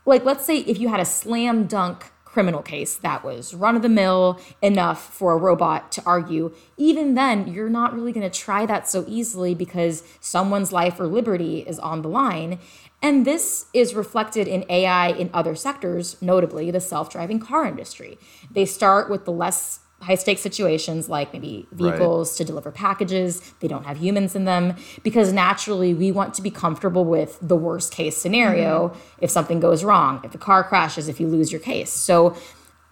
like 0.04 0.24
let's 0.24 0.44
say 0.44 0.58
if 0.58 0.78
you 0.78 0.88
had 0.88 1.00
a 1.00 1.04
slam 1.04 1.66
dunk 1.66 2.12
criminal 2.36 2.60
case 2.60 2.96
that 2.96 3.24
was 3.24 3.54
run 3.54 3.76
of 3.76 3.80
the 3.80 3.88
mill 3.88 4.38
enough 4.60 5.10
for 5.10 5.32
a 5.32 5.38
robot 5.38 5.90
to 5.90 6.02
argue, 6.04 6.54
even 6.76 7.14
then, 7.14 7.48
you're 7.48 7.70
not 7.70 7.94
really 7.94 8.12
going 8.12 8.30
to 8.30 8.38
try 8.38 8.66
that 8.66 8.86
so 8.86 9.06
easily 9.08 9.54
because 9.54 10.02
someone's 10.20 10.70
life 10.70 11.00
or 11.00 11.06
liberty 11.06 11.60
is 11.60 11.78
on 11.78 12.02
the 12.02 12.10
line. 12.10 12.58
And 13.00 13.26
this 13.26 13.68
is 13.72 13.94
reflected 13.94 14.46
in 14.46 14.66
AI 14.68 15.12
in 15.12 15.30
other 15.32 15.54
sectors, 15.54 16.20
notably 16.20 16.70
the 16.70 16.78
self 16.78 17.08
driving 17.08 17.40
car 17.40 17.64
industry. 17.64 18.18
They 18.50 18.66
start 18.66 19.08
with 19.08 19.24
the 19.24 19.32
less 19.32 19.80
high 20.00 20.14
stakes 20.14 20.42
situations 20.42 21.08
like 21.08 21.32
maybe 21.32 21.66
vehicles 21.72 22.32
right. 22.32 22.36
to 22.36 22.44
deliver 22.44 22.70
packages 22.70 23.40
they 23.60 23.68
don't 23.68 23.86
have 23.86 23.96
humans 23.96 24.36
in 24.36 24.44
them 24.44 24.74
because 25.02 25.32
naturally 25.32 25.94
we 25.94 26.12
want 26.12 26.34
to 26.34 26.42
be 26.42 26.50
comfortable 26.50 27.04
with 27.04 27.38
the 27.40 27.56
worst 27.56 27.92
case 27.92 28.16
scenario 28.16 28.88
mm-hmm. 28.88 28.98
if 29.20 29.30
something 29.30 29.58
goes 29.58 29.82
wrong 29.82 30.20
if 30.22 30.32
the 30.32 30.38
car 30.38 30.62
crashes 30.62 31.08
if 31.08 31.18
you 31.18 31.26
lose 31.26 31.50
your 31.50 31.60
case 31.60 31.90
so 31.90 32.36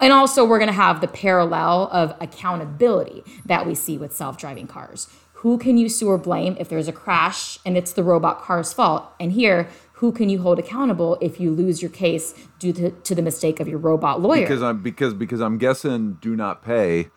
and 0.00 0.12
also 0.12 0.44
we're 0.44 0.58
going 0.58 0.68
to 0.68 0.72
have 0.72 1.00
the 1.00 1.08
parallel 1.08 1.88
of 1.92 2.14
accountability 2.20 3.22
that 3.44 3.66
we 3.66 3.74
see 3.74 3.98
with 3.98 4.14
self-driving 4.14 4.66
cars 4.66 5.08
who 5.34 5.58
can 5.58 5.76
you 5.76 5.90
sue 5.90 6.08
or 6.08 6.16
blame 6.16 6.56
if 6.58 6.70
there's 6.70 6.88
a 6.88 6.92
crash 6.92 7.58
and 7.66 7.76
it's 7.76 7.92
the 7.92 8.02
robot 8.02 8.40
car's 8.40 8.72
fault 8.72 9.12
and 9.20 9.32
here 9.32 9.68
who 9.94 10.10
can 10.10 10.28
you 10.28 10.42
hold 10.42 10.58
accountable 10.58 11.16
if 11.20 11.38
you 11.38 11.52
lose 11.52 11.80
your 11.80 11.90
case 11.90 12.34
due 12.58 12.72
to, 12.72 12.90
to 12.90 13.14
the 13.14 13.22
mistake 13.22 13.60
of 13.60 13.68
your 13.68 13.78
robot 13.78 14.20
lawyer? 14.20 14.40
Because 14.40 14.62
I'm 14.62 14.82
because 14.82 15.14
because 15.14 15.40
I'm 15.40 15.56
guessing 15.56 16.14
do 16.14 16.34
not 16.34 16.62
pay. 16.62 17.10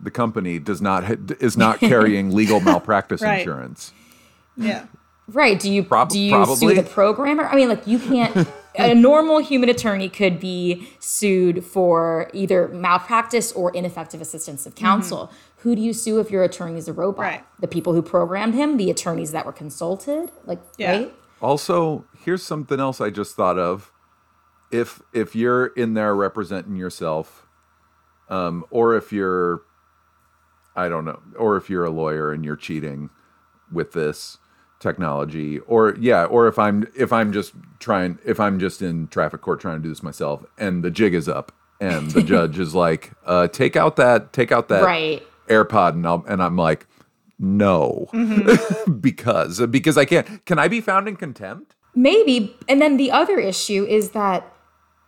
The 0.00 0.10
company 0.10 0.58
does 0.58 0.82
not 0.82 1.04
is 1.40 1.56
not 1.56 1.78
carrying 1.80 2.34
legal 2.34 2.60
malpractice 2.60 3.22
right. 3.22 3.38
insurance. 3.38 3.92
Yeah. 4.56 4.86
Right. 5.28 5.58
Do 5.58 5.72
you 5.72 5.84
Prob- 5.84 6.10
do 6.10 6.18
you 6.18 6.32
probably. 6.32 6.56
sue 6.56 6.74
the 6.74 6.82
programmer? 6.88 7.46
I 7.46 7.54
mean, 7.54 7.68
like 7.68 7.86
you 7.86 8.00
can't. 8.00 8.48
a 8.76 8.94
normal 8.94 9.38
human 9.38 9.68
attorney 9.68 10.08
could 10.08 10.40
be 10.40 10.88
sued 10.98 11.64
for 11.64 12.28
either 12.34 12.68
malpractice 12.68 13.52
or 13.52 13.70
ineffective 13.70 14.20
assistance 14.20 14.66
of 14.66 14.74
counsel. 14.74 15.28
Mm-hmm. 15.28 15.36
Who 15.58 15.76
do 15.76 15.80
you 15.80 15.92
sue 15.92 16.18
if 16.18 16.30
your 16.30 16.42
attorney 16.42 16.76
is 16.76 16.88
a 16.88 16.92
robot? 16.92 17.22
Right. 17.22 17.44
The 17.60 17.68
people 17.68 17.94
who 17.94 18.02
programmed 18.02 18.54
him, 18.54 18.76
the 18.76 18.90
attorneys 18.90 19.30
that 19.30 19.46
were 19.46 19.52
consulted, 19.52 20.32
like 20.44 20.60
yeah. 20.76 20.90
right? 20.90 21.14
Also, 21.40 22.04
here's 22.24 22.42
something 22.42 22.80
else 22.80 23.00
I 23.00 23.10
just 23.10 23.36
thought 23.36 23.58
of. 23.58 23.92
If 24.70 25.02
if 25.12 25.36
you're 25.36 25.66
in 25.66 25.94
there 25.94 26.14
representing 26.14 26.76
yourself, 26.76 27.46
um, 28.28 28.64
or 28.70 28.96
if 28.96 29.12
you're, 29.12 29.62
I 30.74 30.88
don't 30.88 31.04
know, 31.04 31.20
or 31.38 31.56
if 31.56 31.68
you're 31.70 31.84
a 31.84 31.90
lawyer 31.90 32.32
and 32.32 32.44
you're 32.44 32.56
cheating 32.56 33.10
with 33.70 33.92
this 33.92 34.38
technology, 34.80 35.60
or 35.60 35.96
yeah, 36.00 36.24
or 36.24 36.48
if 36.48 36.58
I'm 36.58 36.86
if 36.96 37.12
I'm 37.12 37.32
just 37.32 37.52
trying 37.78 38.18
if 38.24 38.40
I'm 38.40 38.58
just 38.58 38.82
in 38.82 39.08
traffic 39.08 39.40
court 39.42 39.60
trying 39.60 39.76
to 39.78 39.82
do 39.82 39.88
this 39.88 40.02
myself, 40.02 40.44
and 40.58 40.82
the 40.82 40.90
jig 40.90 41.14
is 41.14 41.28
up, 41.28 41.52
and 41.80 42.10
the 42.10 42.22
judge 42.34 42.58
is 42.58 42.74
like, 42.74 43.12
uh, 43.26 43.48
take 43.48 43.76
out 43.76 43.96
that 43.96 44.32
take 44.32 44.50
out 44.50 44.68
that 44.68 44.82
right. 44.82 45.22
AirPod, 45.48 45.90
and 45.90 46.06
I'll, 46.06 46.24
and 46.26 46.42
I'm 46.42 46.56
like, 46.56 46.86
no, 47.38 48.08
mm-hmm. 48.12 48.92
because 49.00 49.64
because 49.66 49.98
I 49.98 50.04
can't. 50.04 50.44
Can 50.46 50.58
I 50.58 50.68
be 50.68 50.80
found 50.80 51.08
in 51.08 51.16
contempt? 51.16 51.74
maybe. 51.94 52.56
And 52.68 52.80
then 52.80 52.96
the 52.96 53.10
other 53.10 53.38
issue 53.38 53.84
is 53.84 54.10
that 54.10 54.50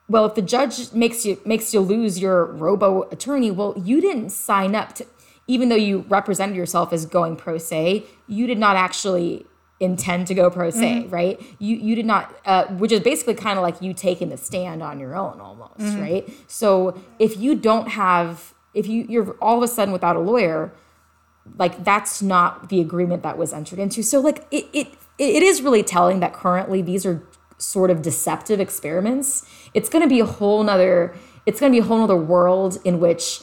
well, 0.09 0.25
if 0.25 0.37
the 0.37 0.43
judge 0.43 0.93
makes 0.93 1.27
you 1.27 1.41
makes 1.45 1.75
you 1.75 1.81
lose 1.81 2.21
your 2.21 2.45
robo 2.45 3.03
attorney, 3.11 3.51
well, 3.51 3.75
you 3.77 4.01
didn't 4.01 4.31
sign 4.31 4.75
up 4.75 4.95
to 4.95 5.07
even 5.49 5.69
though 5.69 5.77
you 5.77 6.05
represented 6.09 6.57
yourself 6.57 6.93
as 6.93 7.07
going 7.07 7.37
pro 7.37 7.59
se, 7.59 8.05
you 8.29 8.47
did 8.47 8.59
not 8.59 8.77
actually 8.77 9.47
intend 9.79 10.27
to 10.27 10.35
go 10.35 10.49
pro 10.49 10.71
se, 10.71 11.03
mm-hmm. 11.03 11.11
right? 11.11 11.41
You 11.59 11.77
you 11.77 11.97
did 11.97 12.07
not, 12.07 12.35
uh, 12.45 12.67
which 12.67 12.93
is 12.93 13.01
basically 13.01 13.35
kind 13.35 13.59
of 13.59 13.63
like 13.63 13.83
you 13.83 13.93
taking 13.93 14.29
the 14.29 14.37
stand 14.37 14.83
on 14.83 15.01
your 15.01 15.17
own, 15.17 15.41
almost, 15.41 15.79
mm-hmm. 15.79 16.01
right? 16.01 16.29
So 16.47 17.01
if 17.19 17.37
you 17.37 17.57
don't 17.57 17.89
have, 17.89 18.55
if 18.75 18.87
you 18.87 19.07
you're 19.09 19.33
all 19.43 19.57
of 19.57 19.65
a 19.65 19.69
sudden 19.69 19.93
without 19.93 20.15
a 20.15 20.21
lawyer, 20.21 20.73
like 21.59 21.85
that's 21.85 22.23
not 22.23 22.69
the 22.69 22.81
agreement 22.81 23.23
that 23.23 23.39
was 23.39 23.53
entered 23.53 23.79
into. 23.79 24.03
So 24.03 24.21
like 24.21 24.47
it 24.51 24.67
it 24.73 24.89
it 25.19 25.43
is 25.43 25.63
really 25.63 25.83
telling 25.83 26.21
that 26.21 26.33
currently 26.33 26.83
these 26.83 27.07
are 27.07 27.23
sort 27.59 27.91
of 27.91 28.03
deceptive 28.03 28.61
experiments. 28.61 29.47
It's 29.73 29.89
going 29.89 30.03
to 30.03 30.09
be 30.09 30.21
a 30.21 30.27
whole 30.27 30.63
nother. 30.63 31.15
It's 31.47 31.61
going 31.61 31.73
to 31.73 31.77
be 31.77 31.81
a 31.81 31.87
whole 31.87 31.99
nother 31.99 32.17
world 32.17 32.79
in 32.85 33.01
which 33.01 33.41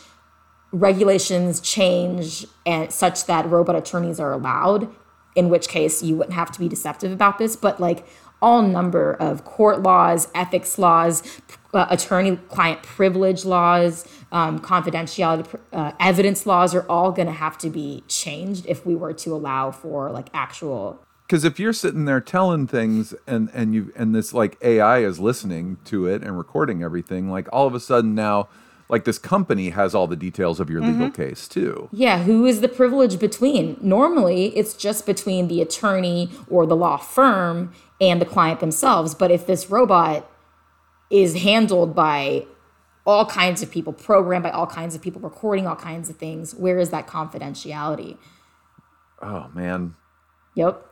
regulations 0.74 1.60
change 1.60 2.46
and 2.66 2.92
such 2.92 3.26
that 3.26 3.48
robot 3.50 3.76
attorneys 3.76 4.20
are 4.20 4.34
allowed 4.34 4.90
in 5.36 5.50
which 5.50 5.68
case 5.68 6.02
you 6.02 6.16
wouldn't 6.16 6.34
have 6.34 6.52
to 6.52 6.60
be 6.60 6.68
deceptive 6.68 7.12
about 7.12 7.38
this 7.38 7.56
but 7.56 7.80
like 7.80 8.04
all 8.42 8.64
number 8.64 9.14
of 9.14 9.46
court 9.46 9.84
laws 9.84 10.28
ethics 10.34 10.80
laws 10.80 11.22
uh, 11.76 11.86
attorney 11.92 12.38
client 12.50 12.82
privilege 12.82 13.46
laws 13.46 14.08
um, 14.34 14.60
confidentiality 14.60 15.60
uh, 15.72 15.94
evidence 16.00 16.46
laws 16.46 16.76
are 16.76 16.86
all 16.90 17.12
going 17.12 17.28
to 17.28 17.34
have 17.34 17.58
to 17.60 17.70
be 17.70 18.04
changed 18.08 18.66
if 18.68 18.86
we 18.86 18.96
were 18.96 19.14
to 19.14 19.34
allow 19.34 19.72
for 19.72 20.12
like 20.12 20.28
actual 20.34 21.00
because 21.28 21.46
if 21.46 21.60
you're 21.60 21.72
sitting 21.72 22.06
there 22.06 22.20
telling 22.20 22.68
things 22.68 23.14
and 23.26 23.50
and 23.54 23.74
you 23.74 23.94
and 23.96 24.14
this 24.14 24.34
like 24.34 24.58
ai 24.62 25.00
is 25.00 25.20
listening 25.20 25.78
to 25.86 26.08
it 26.08 26.22
and 26.24 26.38
recording 26.38 26.84
everything 26.84 27.30
like 27.30 27.48
all 27.54 27.68
of 27.68 27.76
a 27.76 27.80
sudden 27.80 28.14
now 28.14 28.50
like 28.90 29.06
this 29.06 29.18
company 29.18 29.70
has 29.70 29.96
all 29.96 30.08
the 30.08 30.16
details 30.16 30.60
of 30.60 30.70
your 30.70 30.82
mm-hmm. 30.82 31.02
legal 31.02 31.10
case 31.10 31.48
too. 31.48 31.90
Yeah, 31.92 32.22
who 32.24 32.46
is 32.46 32.62
the 32.62 32.68
privilege 32.68 33.18
between? 33.18 33.78
Normally, 33.82 34.56
it's 34.56 34.76
just 34.76 35.08
between 35.08 35.48
the 35.48 35.62
attorney 35.62 36.30
or 36.48 36.68
the 36.68 36.76
law 36.76 36.98
firm 36.98 37.74
and 38.00 38.22
the 38.22 38.26
client 38.26 38.60
themselves, 38.60 39.16
but 39.16 39.32
if 39.32 39.48
this 39.48 39.70
robot 39.70 40.30
is 41.10 41.42
handled 41.42 41.96
by 41.96 42.46
all 43.06 43.26
kinds 43.26 43.62
of 43.62 43.70
people, 43.70 43.94
programmed 43.94 44.44
by 44.44 44.52
all 44.52 44.68
kinds 44.68 44.96
of 44.96 45.02
people, 45.02 45.22
recording 45.22 45.68
all 45.68 45.76
kinds 45.76 46.10
of 46.10 46.16
things, 46.18 46.56
where 46.56 46.80
is 46.80 46.90
that 46.92 47.08
confidentiality? 47.08 48.18
Oh 49.22 49.50
man. 49.54 49.96
Yep. 50.56 50.86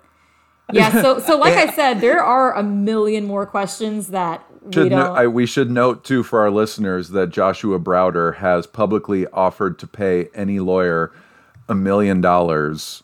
Yeah, 0.74 1.02
so 1.02 1.20
so 1.20 1.38
like 1.38 1.56
I 1.56 1.72
said, 1.76 2.02
there 2.02 2.24
are 2.24 2.56
a 2.56 2.64
million 2.64 3.26
more 3.26 3.46
questions 3.46 4.08
that 4.08 4.46
we, 4.62 4.90
no, 4.90 5.14
I, 5.14 5.28
we 5.28 5.46
should 5.46 5.72
note 5.72 6.04
too 6.04 6.24
for 6.24 6.40
our 6.40 6.52
listeners 6.52 7.10
that 7.10 7.30
Joshua 7.30 7.80
Browder 7.80 8.36
has 8.36 8.68
publicly 8.68 9.26
offered 9.28 9.80
to 9.80 9.88
pay 9.88 10.30
any 10.36 10.60
lawyer 10.60 11.12
a 11.68 11.74
million 11.74 12.22
dollars 12.22 13.04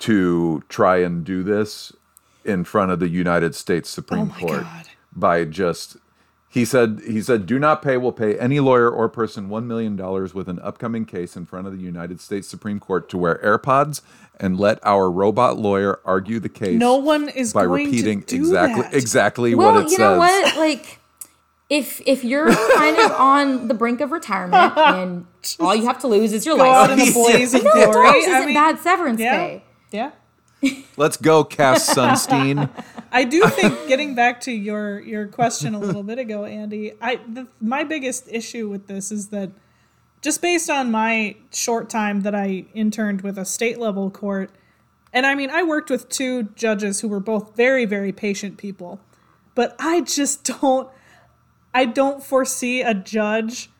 to 0.00 0.62
try 0.68 0.98
and 0.98 1.24
do 1.24 1.42
this 1.42 1.92
in 2.44 2.62
front 2.62 2.92
of 2.92 3.00
the 3.00 3.08
United 3.08 3.54
States 3.54 3.88
Supreme 3.88 4.32
oh 4.36 4.38
Court 4.38 4.62
God. 4.62 4.88
by 5.14 5.44
just 5.44 5.96
he 6.54 6.64
said 6.64 7.00
he 7.04 7.20
said 7.20 7.46
do 7.46 7.58
not 7.58 7.82
pay 7.82 7.96
will 7.96 8.12
pay 8.12 8.38
any 8.38 8.60
lawyer 8.60 8.88
or 8.88 9.08
person 9.08 9.48
1 9.48 9.66
million 9.66 9.96
dollars 9.96 10.34
with 10.34 10.48
an 10.48 10.60
upcoming 10.60 11.04
case 11.04 11.36
in 11.36 11.44
front 11.44 11.66
of 11.66 11.76
the 11.76 11.82
United 11.82 12.20
States 12.20 12.46
Supreme 12.46 12.78
Court 12.78 13.08
to 13.08 13.18
wear 13.18 13.40
AirPods 13.42 14.02
and 14.38 14.56
let 14.58 14.78
our 14.84 15.10
robot 15.10 15.58
lawyer 15.58 15.98
argue 16.04 16.38
the 16.38 16.48
case. 16.48 16.78
No 16.78 16.94
one 16.94 17.28
is 17.28 17.52
by 17.52 17.64
repeating 17.64 18.20
exactly 18.20 18.82
that. 18.82 18.94
exactly 18.94 19.54
well, 19.56 19.72
what 19.72 19.86
it 19.86 19.90
says. 19.90 19.98
you 19.98 20.04
know 20.04 20.16
what? 20.16 20.56
Like 20.56 21.00
if 21.68 22.00
if 22.06 22.22
you're 22.22 22.54
kind 22.54 22.98
of 22.98 23.10
on 23.12 23.66
the 23.66 23.74
brink 23.74 24.00
of 24.00 24.12
retirement 24.12 24.74
and 24.78 25.26
all 25.58 25.74
you 25.74 25.86
have 25.86 25.98
to 26.02 26.06
lose 26.06 26.32
is 26.32 26.46
your 26.46 26.56
Go 26.56 26.62
license, 26.62 27.00
out 27.00 27.00
in 27.00 27.08
a 27.08 27.12
blaze 27.12 27.54
of 27.54 27.62
glory. 27.62 28.18
isn't 28.18 28.32
I 28.32 28.44
mean, 28.46 28.54
bad 28.54 28.78
severance 28.78 29.18
yeah, 29.20 29.36
pay. 29.36 29.64
Yeah. 29.90 30.10
Let's 30.96 31.16
go, 31.16 31.42
Cass 31.42 31.92
Sunstein. 31.94 32.70
I 33.14 33.22
do 33.22 33.48
think 33.48 33.86
getting 33.88 34.14
back 34.14 34.40
to 34.42 34.52
your 34.52 35.00
your 35.00 35.28
question 35.28 35.74
a 35.74 35.78
little 35.78 36.02
bit 36.02 36.18
ago, 36.18 36.44
Andy. 36.44 36.92
I 37.00 37.20
the, 37.26 37.46
my 37.60 37.84
biggest 37.84 38.28
issue 38.30 38.68
with 38.68 38.88
this 38.88 39.12
is 39.12 39.28
that 39.28 39.50
just 40.20 40.42
based 40.42 40.68
on 40.68 40.90
my 40.90 41.36
short 41.52 41.88
time 41.88 42.22
that 42.22 42.34
I 42.34 42.66
interned 42.74 43.22
with 43.22 43.38
a 43.38 43.44
state 43.44 43.78
level 43.78 44.10
court, 44.10 44.50
and 45.12 45.24
I 45.24 45.36
mean, 45.36 45.48
I 45.48 45.62
worked 45.62 45.90
with 45.90 46.08
two 46.08 46.44
judges 46.56 47.00
who 47.00 47.08
were 47.08 47.20
both 47.20 47.54
very, 47.54 47.84
very 47.84 48.10
patient 48.10 48.58
people, 48.58 49.00
but 49.54 49.76
I 49.78 50.00
just 50.00 50.44
don't, 50.60 50.90
I 51.72 51.84
don't 51.84 52.22
foresee 52.22 52.82
a 52.82 52.94
judge 52.94 53.70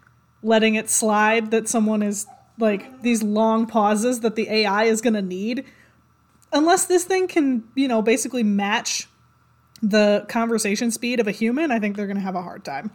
letting 0.42 0.76
it 0.76 0.88
slide 0.88 1.50
that 1.50 1.68
someone 1.68 2.02
is 2.02 2.26
like 2.58 3.02
these 3.02 3.22
long 3.22 3.66
pauses 3.66 4.20
that 4.20 4.36
the 4.36 4.48
AI 4.48 4.84
is 4.84 5.00
going 5.00 5.14
to 5.14 5.22
need. 5.22 5.64
Unless 6.52 6.86
this 6.86 7.04
thing 7.04 7.26
can, 7.26 7.64
you 7.74 7.88
know, 7.88 8.00
basically 8.00 8.44
match 8.44 9.08
the 9.82 10.24
conversation 10.28 10.90
speed 10.90 11.20
of 11.20 11.26
a 11.26 11.32
human, 11.32 11.70
I 11.70 11.78
think 11.78 11.96
they're 11.96 12.06
going 12.06 12.16
to 12.16 12.22
have 12.22 12.36
a 12.36 12.42
hard 12.42 12.64
time. 12.64 12.90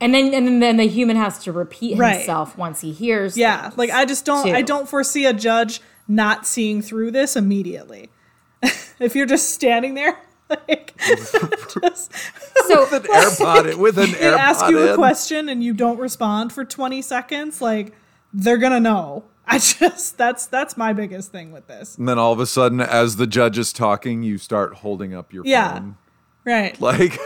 And 0.00 0.12
then 0.12 0.34
and 0.34 0.62
then 0.62 0.76
the 0.76 0.86
human 0.86 1.16
has 1.16 1.38
to 1.44 1.52
repeat 1.52 1.96
himself 1.96 2.50
right. 2.50 2.58
once 2.58 2.82
he 2.82 2.92
hears. 2.92 3.38
Yeah, 3.38 3.70
like 3.76 3.88
I 3.88 4.04
just 4.04 4.26
don't 4.26 4.46
too. 4.46 4.52
I 4.52 4.60
don't 4.60 4.86
foresee 4.86 5.24
a 5.24 5.32
judge 5.32 5.80
not 6.06 6.46
seeing 6.46 6.82
through 6.82 7.12
this 7.12 7.34
immediately. 7.34 8.10
if 9.00 9.16
you're 9.16 9.26
just 9.26 9.54
standing 9.54 9.94
there 9.94 10.18
like, 10.50 10.94
just, 11.06 12.12
so 12.68 12.80
with 12.82 12.92
an 12.92 13.02
AirPod 13.02 13.74
with 13.76 13.98
an 13.98 14.06
AirPod, 14.06 14.20
they 14.20 14.26
ask 14.26 14.68
you 14.68 14.82
in. 14.82 14.88
a 14.90 14.94
question 14.94 15.48
and 15.48 15.64
you 15.64 15.72
don't 15.72 15.98
respond 15.98 16.52
for 16.52 16.64
20 16.64 17.02
seconds, 17.02 17.60
like 17.60 17.92
they're 18.32 18.58
gonna 18.58 18.80
know. 18.80 19.24
I 19.46 19.58
just 19.58 20.18
that's 20.18 20.46
that's 20.46 20.76
my 20.76 20.92
biggest 20.92 21.32
thing 21.32 21.52
with 21.52 21.66
this. 21.66 21.96
And 21.98 22.08
then 22.08 22.18
all 22.18 22.32
of 22.32 22.40
a 22.40 22.46
sudden, 22.46 22.80
as 22.80 23.16
the 23.16 23.26
judge 23.26 23.58
is 23.58 23.72
talking, 23.72 24.22
you 24.22 24.38
start 24.38 24.74
holding 24.74 25.14
up 25.14 25.32
your 25.32 25.44
yeah, 25.46 25.74
phone. 25.74 25.96
Right. 26.46 26.80
Like 26.80 27.18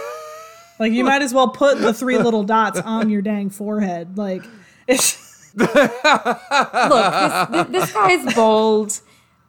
like 0.81 0.93
you 0.93 1.05
might 1.11 1.23
as 1.23 1.33
well 1.33 1.49
put 1.49 1.79
the 1.79 1.95
three 1.95 2.19
little 2.19 2.43
dots 2.43 2.81
on 2.81 3.11
your 3.11 3.23
dang 3.23 3.51
forehead. 3.51 4.19
Like 4.19 4.43
it's 4.89 5.55
look, 5.55 5.73
this, 5.73 7.67
this 7.69 7.93
guy's 7.93 8.35
bold, 8.35 9.01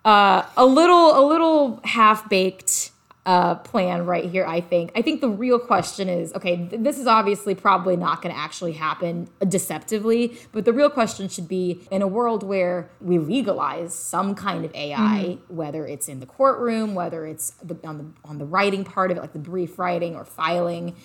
uh, 0.05 0.43
a 0.57 0.65
little 0.65 1.17
a 1.17 1.23
little 1.25 1.79
half 1.83 2.29
baked 2.29 2.90
uh, 3.25 3.55
plan 3.55 4.05
right 4.05 4.29
here. 4.29 4.45
I 4.45 4.61
think. 4.61 4.91
I 4.95 5.01
think 5.01 5.21
the 5.21 5.29
real 5.29 5.59
question 5.59 6.09
is 6.09 6.33
okay. 6.33 6.67
Th- 6.67 6.81
this 6.81 6.97
is 6.97 7.07
obviously 7.07 7.53
probably 7.53 7.95
not 7.95 8.21
going 8.21 8.33
to 8.33 8.39
actually 8.39 8.73
happen 8.73 9.29
deceptively, 9.47 10.37
but 10.51 10.65
the 10.65 10.73
real 10.73 10.89
question 10.89 11.29
should 11.29 11.47
be 11.47 11.81
in 11.91 12.01
a 12.01 12.07
world 12.07 12.43
where 12.43 12.89
we 12.99 13.19
legalize 13.19 13.93
some 13.93 14.33
kind 14.33 14.65
of 14.65 14.73
AI, 14.73 14.97
mm-hmm. 14.97 15.55
whether 15.55 15.85
it's 15.85 16.07
in 16.07 16.19
the 16.19 16.25
courtroom, 16.25 16.95
whether 16.95 17.27
it's 17.27 17.51
the, 17.63 17.77
on 17.83 17.97
the 17.97 18.05
on 18.25 18.37
the 18.39 18.45
writing 18.45 18.83
part 18.83 19.11
of 19.11 19.17
it, 19.17 19.21
like 19.21 19.33
the 19.33 19.39
brief 19.39 19.77
writing 19.77 20.15
or 20.15 20.25
filing 20.25 20.95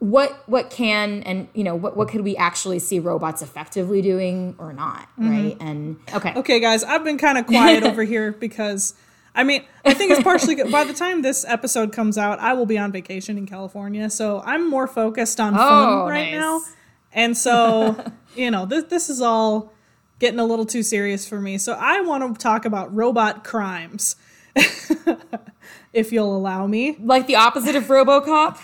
what 0.00 0.48
what 0.48 0.70
can 0.70 1.22
and 1.24 1.46
you 1.52 1.62
know 1.62 1.74
what 1.74 1.94
what 1.94 2.08
could 2.08 2.22
we 2.22 2.34
actually 2.36 2.78
see 2.78 2.98
robots 2.98 3.42
effectively 3.42 4.00
doing 4.00 4.54
or 4.58 4.72
not 4.72 5.02
mm-hmm. 5.18 5.30
right 5.30 5.56
and 5.60 5.98
okay 6.14 6.32
okay 6.36 6.58
guys 6.58 6.82
i've 6.84 7.04
been 7.04 7.18
kind 7.18 7.36
of 7.36 7.46
quiet 7.46 7.84
over 7.84 8.02
here 8.02 8.32
because 8.32 8.94
i 9.34 9.42
mean 9.42 9.64
i 9.84 9.94
think 9.94 10.10
it's 10.10 10.22
partially 10.22 10.54
good. 10.54 10.70
by 10.70 10.84
the 10.84 10.92
time 10.92 11.22
this 11.22 11.44
episode 11.46 11.92
comes 11.92 12.18
out 12.18 12.38
i 12.40 12.52
will 12.52 12.66
be 12.66 12.78
on 12.78 12.92
vacation 12.92 13.38
in 13.38 13.46
california 13.46 14.08
so 14.10 14.42
i'm 14.44 14.68
more 14.68 14.86
focused 14.86 15.40
on 15.40 15.54
oh, 15.54 15.58
fun 15.58 16.08
right 16.08 16.32
nice. 16.32 16.40
now 16.40 16.60
and 17.12 17.36
so 17.36 18.12
you 18.36 18.50
know 18.50 18.66
this 18.66 18.84
this 18.84 19.10
is 19.10 19.20
all 19.20 19.72
getting 20.18 20.38
a 20.38 20.44
little 20.44 20.66
too 20.66 20.82
serious 20.82 21.28
for 21.28 21.40
me 21.40 21.58
so 21.58 21.72
i 21.74 22.00
want 22.00 22.34
to 22.34 22.40
talk 22.40 22.64
about 22.64 22.94
robot 22.94 23.44
crimes 23.44 24.16
if 25.92 26.12
you'll 26.12 26.36
allow 26.36 26.66
me 26.66 26.96
like 27.00 27.26
the 27.26 27.36
opposite 27.36 27.76
of 27.76 27.84
robocop 27.84 28.58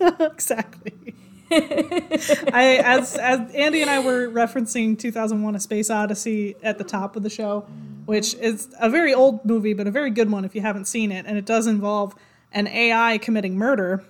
exactly. 0.00 1.14
I 1.50 2.80
as 2.84 3.16
as 3.16 3.54
Andy 3.54 3.82
and 3.82 3.90
I 3.90 4.00
were 4.00 4.28
referencing 4.28 4.98
2001: 4.98 5.54
A 5.54 5.60
Space 5.60 5.90
Odyssey 5.90 6.56
at 6.62 6.78
the 6.78 6.84
top 6.84 7.16
of 7.16 7.22
the 7.22 7.30
show, 7.30 7.66
which 8.06 8.34
is 8.34 8.74
a 8.80 8.88
very 8.88 9.12
old 9.12 9.44
movie 9.44 9.74
but 9.74 9.86
a 9.86 9.90
very 9.90 10.10
good 10.10 10.30
one 10.30 10.44
if 10.44 10.54
you 10.54 10.62
haven't 10.62 10.86
seen 10.86 11.12
it, 11.12 11.26
and 11.26 11.36
it 11.36 11.44
does 11.44 11.66
involve 11.66 12.14
an 12.52 12.66
AI 12.68 13.18
committing 13.18 13.56
murder. 13.56 14.02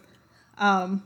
Um, 0.58 1.02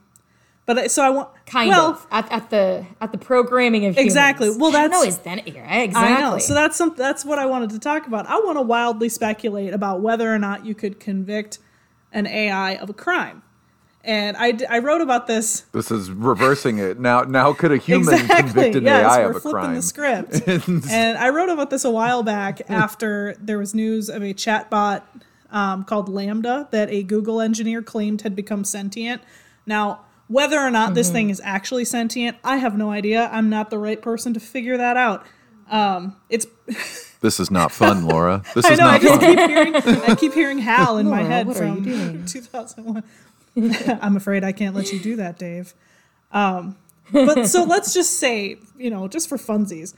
but 0.66 0.90
so 0.90 1.02
I 1.02 1.10
want 1.10 1.30
kind 1.46 1.68
well, 1.70 1.92
of 1.92 2.06
at, 2.12 2.30
at 2.30 2.50
the 2.50 2.86
at 3.00 3.10
the 3.10 3.18
programming 3.18 3.86
of 3.86 3.94
humans. 3.94 4.06
exactly. 4.06 4.50
Well, 4.56 4.70
that's 4.70 4.92
no, 4.92 5.02
is 5.02 5.18
then 5.18 5.40
exactly. 5.40 6.00
I 6.00 6.20
know. 6.20 6.38
So 6.38 6.54
that's 6.54 6.76
some 6.76 6.94
that's 6.96 7.24
what 7.24 7.38
I 7.38 7.46
wanted 7.46 7.70
to 7.70 7.78
talk 7.80 8.06
about. 8.06 8.26
I 8.26 8.36
want 8.36 8.56
to 8.56 8.62
wildly 8.62 9.08
speculate 9.08 9.72
about 9.72 10.00
whether 10.00 10.32
or 10.32 10.38
not 10.38 10.64
you 10.64 10.74
could 10.74 11.00
convict 11.00 11.58
an 12.12 12.26
AI 12.26 12.76
of 12.76 12.88
a 12.88 12.94
crime. 12.94 13.42
And 14.02 14.36
I, 14.38 14.58
I 14.70 14.78
wrote 14.78 15.02
about 15.02 15.26
this. 15.26 15.60
This 15.72 15.90
is 15.90 16.10
reversing 16.10 16.78
it. 16.78 16.98
Now 16.98 17.22
now 17.22 17.52
could 17.52 17.70
a 17.70 17.76
human 17.76 18.14
exactly, 18.14 18.52
convict 18.52 18.76
an 18.76 18.84
yes, 18.84 19.04
AI 19.04 19.20
of 19.22 19.36
a 19.36 19.40
crime? 19.40 19.74
the 19.74 19.82
script. 19.82 20.48
and 20.48 21.18
I 21.18 21.28
wrote 21.28 21.50
about 21.50 21.68
this 21.70 21.84
a 21.84 21.90
while 21.90 22.22
back 22.22 22.62
after 22.70 23.36
there 23.38 23.58
was 23.58 23.74
news 23.74 24.08
of 24.08 24.22
a 24.22 24.32
chatbot 24.32 25.02
um, 25.50 25.84
called 25.84 26.08
LaMDA 26.08 26.70
that 26.70 26.88
a 26.90 27.02
Google 27.02 27.40
engineer 27.40 27.82
claimed 27.82 28.22
had 28.22 28.34
become 28.34 28.64
sentient. 28.64 29.20
Now, 29.66 30.00
whether 30.28 30.58
or 30.58 30.70
not 30.70 30.94
this 30.94 31.10
thing 31.10 31.28
is 31.28 31.40
actually 31.44 31.84
sentient, 31.84 32.38
I 32.42 32.56
have 32.56 32.78
no 32.78 32.90
idea. 32.90 33.28
I'm 33.32 33.50
not 33.50 33.68
the 33.68 33.78
right 33.78 34.00
person 34.00 34.32
to 34.32 34.40
figure 34.40 34.78
that 34.78 34.96
out. 34.96 35.26
Um, 35.70 36.16
it's 36.28 36.46
This 37.20 37.38
is 37.38 37.50
not 37.50 37.70
fun, 37.70 38.06
Laura. 38.06 38.42
This 38.54 38.64
I 38.64 38.72
is 38.72 38.78
know 38.78 38.86
I 38.86 38.92
not 38.92 39.00
just 39.02 39.20
fun. 39.20 39.36
keep 39.36 39.50
hearing 39.50 39.76
I 39.76 40.14
keep 40.14 40.32
hearing 40.32 40.58
Hal 40.70 40.96
in 40.96 41.06
my 41.06 41.22
head 41.22 41.46
what 41.46 41.58
are 41.58 41.66
you 41.66 41.74
from 41.74 41.82
doing? 41.82 42.24
2001. 42.24 43.04
I'm 44.00 44.16
afraid 44.16 44.44
I 44.44 44.52
can't 44.52 44.74
let 44.74 44.92
you 44.92 45.00
do 45.00 45.16
that, 45.16 45.38
Dave. 45.38 45.74
Um, 46.32 46.76
but 47.12 47.46
so 47.46 47.64
let's 47.64 47.92
just 47.92 48.18
say, 48.18 48.58
you 48.78 48.90
know, 48.90 49.08
just 49.08 49.28
for 49.28 49.36
funsies, 49.36 49.94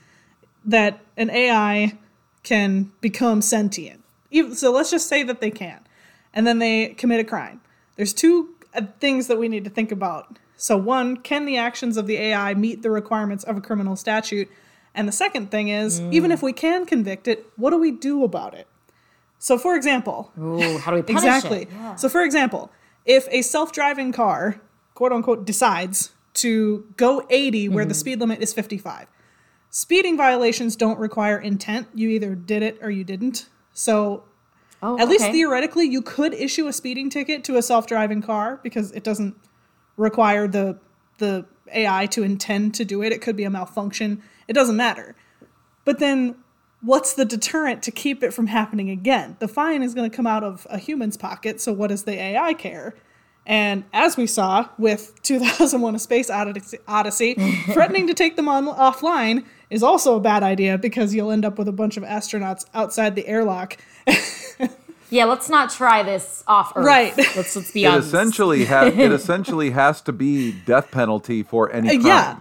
that 0.65 1.01
an 1.17 1.31
AI 1.31 1.99
can 2.43 2.91
become 3.01 3.43
sentient. 3.43 4.03
Even, 4.31 4.55
so 4.55 4.73
let's 4.73 4.91
just 4.91 5.09
say 5.09 5.23
that 5.23 5.41
they 5.41 5.51
can, 5.51 5.81
and 6.33 6.47
then 6.47 6.59
they 6.59 6.89
commit 6.89 7.21
a 7.21 7.25
crime. 7.25 7.61
There's 7.97 8.15
two 8.15 8.55
uh, 8.75 8.83
things 8.99 9.27
that 9.27 9.39
we 9.39 9.49
need 9.49 9.65
to 9.65 9.71
think 9.71 9.93
about. 9.93 10.39
So 10.57 10.77
one, 10.77 11.17
can 11.17 11.45
the 11.45 11.57
actions 11.59 11.97
of 11.97 12.07
the 12.07 12.17
AI 12.17 12.55
meet 12.55 12.83
the 12.83 12.91
requirements 12.91 13.45
of 13.45 13.57
a 13.57 13.61
criminal 13.61 13.97
statute? 13.97 14.49
And 14.95 15.09
the 15.09 15.13
second 15.13 15.51
thing 15.51 15.69
is, 15.69 16.01
even 16.01 16.31
if 16.31 16.43
we 16.43 16.53
can 16.53 16.87
convict 16.87 17.27
it, 17.27 17.47
what 17.57 17.71
do 17.71 17.79
we 17.79 17.91
do 17.91 18.25
about 18.25 18.55
it? 18.55 18.69
So, 19.39 19.59
for 19.59 19.75
example, 19.75 20.31
Ooh, 20.39 20.79
how 20.79 20.93
do 20.93 20.99
we 20.99 21.03
punish 21.03 21.25
exactly. 21.25 21.63
it? 21.63 21.69
Yeah. 21.73 21.95
So, 21.97 22.09
for 22.09 22.23
example, 22.23 22.71
if 23.05 23.27
a 23.31 23.43
self-driving 23.43 24.13
car, 24.13 24.61
quote 24.95 25.13
unquote, 25.13 25.45
decides 25.45 26.13
to 26.35 26.87
go 26.97 27.27
80 27.31 27.69
where 27.69 27.83
Mm-hmm. 27.85 27.89
the 27.89 27.95
speed 27.95 28.21
limit 28.21 28.41
is 28.43 28.53
55, 28.55 29.07
speeding 29.71 30.17
violations 30.17 30.77
don't 30.77 30.99
require 30.99 31.39
intent. 31.39 31.89
You 31.95 32.09
either 32.11 32.35
did 32.35 32.63
it 32.63 32.79
or 32.81 32.91
you 32.91 33.05
didn't. 33.05 33.49
So, 33.73 34.25
Oh, 34.85 34.99
at 34.99 35.09
least 35.09 35.27
theoretically, 35.27 35.85
you 35.87 36.03
could 36.03 36.35
issue 36.35 36.67
a 36.67 36.73
speeding 36.73 37.09
ticket 37.09 37.45
to 37.45 37.57
a 37.57 37.63
self-driving 37.63 38.23
car 38.23 38.59
because 38.65 38.91
it 38.93 39.05
doesn't 39.05 39.37
require 39.97 40.49
the 40.49 40.79
the 41.19 41.45
AI 41.73 42.07
to 42.07 42.25
intend 42.25 42.75
to 42.75 42.85
do 42.85 43.01
it. 43.03 43.13
It 43.13 43.23
could 43.23 43.37
be 43.37 43.45
a 43.45 43.51
malfunction. 43.51 44.21
It 44.49 44.55
doesn't 44.55 44.77
matter. 44.77 45.15
But 45.85 46.01
then 46.01 46.35
what's 46.83 47.15
the 47.15 47.25
deterrent 47.25 47.83
to 47.85 47.91
keep 47.91 48.23
it 48.23 48.33
from 48.35 48.49
happening 48.49 48.91
again? 48.91 49.37
The 49.39 49.49
fine 49.49 49.83
is 49.83 49.95
going 49.95 50.11
to 50.11 50.15
come 50.17 50.27
out 50.27 50.45
of 50.45 50.67
a 50.71 50.79
human's 50.79 51.17
pocket, 51.17 51.61
so 51.61 51.73
what 51.73 51.89
does 51.89 52.05
the 52.05 52.13
AI 52.21 52.55
care? 52.55 52.95
And 53.47 53.83
as 53.93 54.17
we 54.17 54.27
saw 54.29 54.69
with 54.79 55.21
2001 55.23 55.95
A 55.95 55.99
Space 55.99 56.31
Odyssey, 56.31 56.79
Odyssey 56.87 57.35
threatening 57.73 58.07
to 58.07 58.15
take 58.15 58.37
them 58.37 58.49
on 58.49 58.67
offline 58.67 59.45
is 59.71 59.83
also 59.83 60.15
a 60.17 60.21
bad 60.21 60.43
idea 60.43 60.79
because 60.79 61.15
you'll 61.15 61.31
end 61.33 61.45
up 61.45 61.59
with 61.59 61.67
a 61.67 61.73
bunch 61.73 61.97
of 61.97 62.03
astronauts 62.05 62.67
outside 62.75 63.15
the 63.17 63.27
airlock. 63.27 63.79
Yeah, 65.11 65.27
let's 65.27 65.51
not 65.51 65.69
try 65.71 66.03
this 66.03 66.43
off 66.47 66.73
Earth. 66.75 66.87
Right. 66.87 67.15
Let's 67.19 67.55
let's 67.55 67.71
be 67.71 67.85
It 67.85 67.89
honest. 67.89 68.09
essentially 68.09 68.65
has 68.65 68.95
it 68.97 69.13
essentially 69.13 69.69
has 69.73 70.01
to 70.03 70.13
be 70.13 70.53
death 70.65 70.91
penalty 70.91 71.43
for 71.43 71.71
any 71.71 71.89
Uh, 71.89 71.93
crime. 72.01 72.07
yeah. 72.07 72.37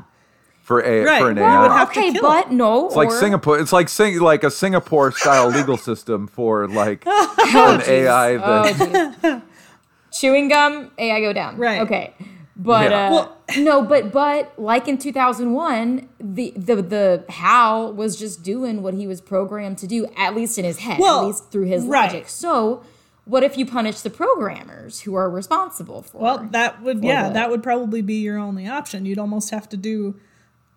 For 0.71 0.79
a 0.85 1.03
Right. 1.03 1.19
for 1.21 1.29
an 1.31 1.35
Well, 1.35 1.45
AI. 1.49 1.61
would 1.63 1.71
have 1.73 1.91
to 1.91 1.99
okay, 1.99 2.11
kill 2.13 2.21
but 2.21 2.45
it. 2.45 2.51
no. 2.53 2.85
It's 2.87 2.95
like 2.95 3.11
Singapore. 3.11 3.59
It's 3.59 3.73
like 3.73 3.89
sing, 3.89 4.17
like 4.21 4.45
a 4.45 4.49
Singapore 4.49 5.11
style 5.11 5.49
legal 5.49 5.75
system 5.75 6.27
for 6.27 6.65
like 6.69 7.03
Oh, 7.05 7.77
an 7.77 7.81
AI 7.85 8.37
jeez. 8.37 8.41
Oh, 8.41 9.15
that. 9.21 9.41
Chewing 10.13 10.47
gum, 10.47 10.91
AI 10.97 11.19
go 11.19 11.33
down. 11.33 11.57
Right. 11.57 11.81
Okay. 11.81 12.13
But 12.55 12.89
Yeah. 12.89 13.07
uh, 13.07 13.11
Well- 13.11 13.37
no, 13.57 13.81
but 13.81 14.13
but 14.13 14.53
like 14.57 14.87
in 14.87 14.97
2001, 14.97 16.07
the 16.21 16.53
the 16.55 16.75
the 16.81 17.25
Hal 17.27 17.91
was 17.91 18.15
just 18.15 18.43
doing 18.43 18.81
what 18.81 18.93
he 18.93 19.07
was 19.07 19.19
programmed 19.19 19.77
to 19.79 19.87
do, 19.87 20.07
at 20.15 20.33
least 20.33 20.57
in 20.57 20.63
his 20.63 20.77
head, 20.79 20.99
Well, 21.01 21.19
at 21.19 21.25
least 21.27 21.51
through 21.51 21.65
his 21.65 21.83
right. 21.83 22.05
logic. 22.13 22.29
So, 22.29 22.81
what 23.25 23.43
if 23.43 23.57
you 23.57 23.65
punish 23.65 23.99
the 23.99 24.09
programmers 24.09 25.01
who 25.01 25.15
are 25.15 25.29
responsible 25.29 26.01
for? 26.01 26.19
Well, 26.21 26.47
that 26.51 26.81
would 26.81 27.03
yeah, 27.03 27.27
the- 27.27 27.33
that 27.33 27.49
would 27.49 27.61
probably 27.61 28.01
be 28.01 28.15
your 28.21 28.37
only 28.37 28.69
option. 28.69 29.05
You'd 29.05 29.19
almost 29.19 29.49
have 29.49 29.67
to 29.67 29.75
do 29.75 30.15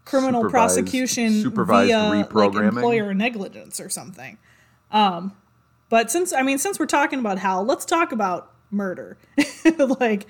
criminal 0.05 0.43
Supervised- 0.43 0.75
prosecution 0.77 1.41
supervised 1.43 1.89
via 1.91 2.09
like 2.09 2.29
reprogramming? 2.31 2.69
employer 2.69 3.15
negligence 3.15 3.81
or 3.81 3.89
something. 3.89 4.39
Um, 4.91 5.33
but 5.89 6.11
since 6.11 6.33
I 6.33 6.43
mean, 6.43 6.59
since 6.59 6.79
we're 6.79 6.87
talking 6.87 7.19
about 7.19 7.39
Hal, 7.39 7.65
let's 7.65 7.85
talk 7.85 8.13
about 8.13 8.51
murder. 8.71 9.17
like, 10.01 10.27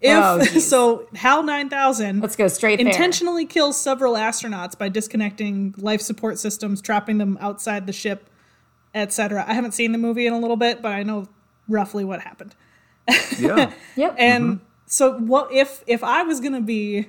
if 0.00 0.16
Oh, 0.16 0.42
so, 0.60 1.08
Hal 1.14 1.42
nine 1.42 1.68
thousand 1.68 2.20
let's 2.20 2.36
go 2.36 2.48
straight 2.48 2.76
there. 2.76 2.86
intentionally 2.86 3.46
kills 3.46 3.80
several 3.80 4.14
astronauts 4.14 4.76
by 4.76 4.88
disconnecting 4.88 5.74
life 5.78 6.00
support 6.00 6.38
systems, 6.38 6.80
trapping 6.82 7.18
them 7.18 7.38
outside 7.40 7.86
the 7.86 7.92
ship, 7.92 8.28
etc. 8.94 9.44
I 9.46 9.54
haven't 9.54 9.72
seen 9.72 9.92
the 9.92 9.98
movie 9.98 10.26
in 10.26 10.32
a 10.32 10.38
little 10.38 10.56
bit, 10.56 10.82
but 10.82 10.92
I 10.92 11.02
know 11.02 11.26
roughly 11.68 12.04
what 12.04 12.20
happened. 12.20 12.54
yeah. 13.38 13.72
Yep. 13.96 14.14
And 14.18 14.60
so 14.86 15.18
what 15.18 15.50
if 15.52 15.82
if 15.86 16.04
I 16.04 16.22
was 16.24 16.40
going 16.40 16.52
to 16.52 16.60
be 16.60 17.06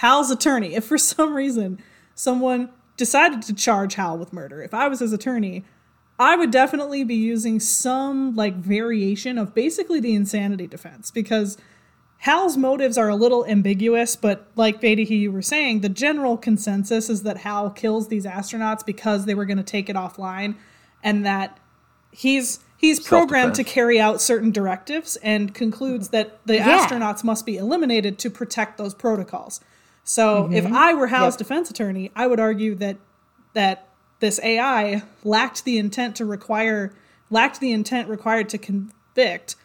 Hal's 0.00 0.30
attorney, 0.30 0.74
if 0.74 0.84
for 0.86 0.96
some 0.96 1.34
reason 1.34 1.78
someone 2.14 2.70
decided 2.96 3.42
to 3.42 3.54
charge 3.54 3.96
Hal 3.96 4.16
with 4.16 4.32
murder, 4.32 4.62
if 4.62 4.72
I 4.72 4.88
was 4.88 5.00
his 5.00 5.12
attorney, 5.12 5.62
I 6.18 6.36
would 6.36 6.50
definitely 6.50 7.04
be 7.04 7.14
using 7.14 7.60
some 7.60 8.34
like 8.34 8.56
variation 8.56 9.36
of 9.36 9.54
basically 9.54 10.00
the 10.00 10.14
insanity 10.14 10.66
defense 10.66 11.10
because 11.10 11.58
Hal's 12.20 12.56
motives 12.56 12.96
are 12.96 13.10
a 13.10 13.14
little 13.14 13.44
ambiguous, 13.44 14.16
but 14.16 14.46
like 14.56 14.80
Beatty, 14.80 15.04
you 15.04 15.32
were 15.32 15.42
saying, 15.42 15.80
the 15.80 15.90
general 15.90 16.38
consensus 16.38 17.10
is 17.10 17.22
that 17.24 17.38
Hal 17.38 17.70
kills 17.70 18.08
these 18.08 18.24
astronauts 18.24 18.84
because 18.84 19.26
they 19.26 19.34
were 19.34 19.44
going 19.44 19.56
to 19.58 19.62
take 19.62 19.90
it 19.90 19.96
offline, 19.96 20.56
and 21.02 21.26
that 21.26 21.58
he's 22.10 22.60
he's 22.78 23.00
programmed 23.00 23.54
to 23.54 23.64
carry 23.64 24.00
out 24.00 24.22
certain 24.22 24.50
directives 24.50 25.16
and 25.16 25.54
concludes 25.54 26.08
mm-hmm. 26.08 26.16
that 26.16 26.46
the 26.46 26.56
Yeah. 26.56 26.86
astronauts 26.86 27.22
must 27.22 27.44
be 27.44 27.58
eliminated 27.58 28.18
to 28.20 28.30
protect 28.30 28.78
those 28.78 28.94
protocols. 28.94 29.60
So 30.04 30.50
if 30.52 30.64
mm-hmm. 30.64 30.74
I 30.74 30.94
were 30.94 31.06
Hal's 31.06 31.34
Yep. 31.34 31.38
defense 31.38 31.70
attorney, 31.70 32.10
I 32.16 32.26
would 32.26 32.40
argue 32.40 32.74
that 32.76 32.96
that 33.52 33.88
this 34.20 34.38
AI 34.42 35.02
lacked 35.24 35.64
the 35.64 35.78
intent 35.78 36.16
to 36.16 36.24
require 36.24 36.92
lacked 37.30 37.60
the 37.60 37.72
intent 37.72 38.08
required 38.08 38.48
to 38.50 38.58
convict 38.58 39.56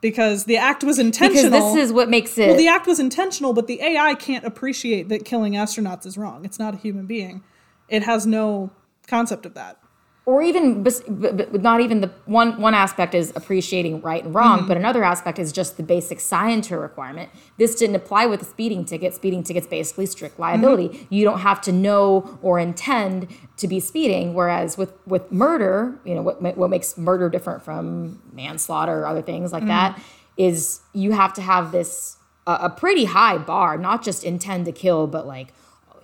because 0.00 0.44
the 0.44 0.56
act 0.56 0.84
was 0.84 0.98
intentional. 0.98 1.50
because 1.50 1.74
this 1.74 1.84
is 1.84 1.92
what 1.92 2.10
makes 2.10 2.36
it. 2.36 2.48
well, 2.48 2.56
the 2.56 2.68
act 2.68 2.86
was 2.86 2.98
intentional, 2.98 3.52
but 3.52 3.68
the 3.68 3.80
AI 3.80 4.14
can't 4.14 4.44
appreciate 4.44 5.08
that 5.08 5.24
killing 5.24 5.54
astronauts 5.54 6.04
is 6.04 6.18
wrong. 6.18 6.44
It's 6.44 6.58
not 6.58 6.74
a 6.74 6.76
human 6.76 7.06
being. 7.06 7.42
It 7.88 8.02
has 8.02 8.26
no 8.26 8.70
concept 9.06 9.46
of 9.46 9.54
that. 9.54 9.81
Or 10.24 10.40
even 10.40 10.84
bes- 10.84 11.00
b- 11.00 11.32
b- 11.32 11.46
not 11.58 11.80
even 11.80 12.00
the 12.00 12.08
one 12.26 12.60
one 12.60 12.74
aspect 12.74 13.12
is 13.14 13.32
appreciating 13.34 14.00
right 14.02 14.24
and 14.24 14.34
wrong 14.34 14.58
Mm-hmm. 14.60 14.68
but 14.68 14.76
another 14.76 15.02
aspect 15.02 15.38
is 15.38 15.50
just 15.52 15.76
the 15.76 15.82
basic 15.82 16.20
scienter 16.20 16.78
requirement 16.78 17.28
this 17.58 17.74
didn't 17.74 17.96
apply 17.96 18.26
with 18.26 18.38
the 18.40 18.46
speeding 18.46 18.84
ticket 18.84 19.14
speeding 19.14 19.42
tickets 19.42 19.66
basically 19.66 20.06
strict 20.06 20.38
liability 20.38 20.88
Mm-hmm. 20.90 21.14
you 21.14 21.24
don't 21.24 21.40
have 21.40 21.60
to 21.62 21.72
know 21.72 22.38
or 22.42 22.58
intend 22.60 23.26
to 23.56 23.66
be 23.66 23.80
speeding 23.80 24.32
whereas 24.34 24.78
with 24.78 24.92
with 25.06 25.30
murder 25.32 25.98
you 26.04 26.14
know 26.14 26.22
what 26.22 26.40
what 26.56 26.70
makes 26.70 26.96
murder 26.96 27.28
different 27.28 27.62
from 27.64 28.20
manslaughter 28.32 29.00
or 29.00 29.06
other 29.06 29.22
things 29.22 29.52
like 29.52 29.66
that 29.66 30.00
is 30.36 30.80
you 30.92 31.12
have 31.12 31.32
to 31.34 31.42
have 31.42 31.72
this 31.72 32.16
a 32.46 32.52
a 32.62 32.70
pretty 32.70 33.04
high 33.06 33.38
bar 33.38 33.76
not 33.76 34.02
just 34.04 34.22
intend 34.24 34.64
to 34.66 34.72
kill 34.72 35.06
but 35.06 35.26
like 35.26 35.52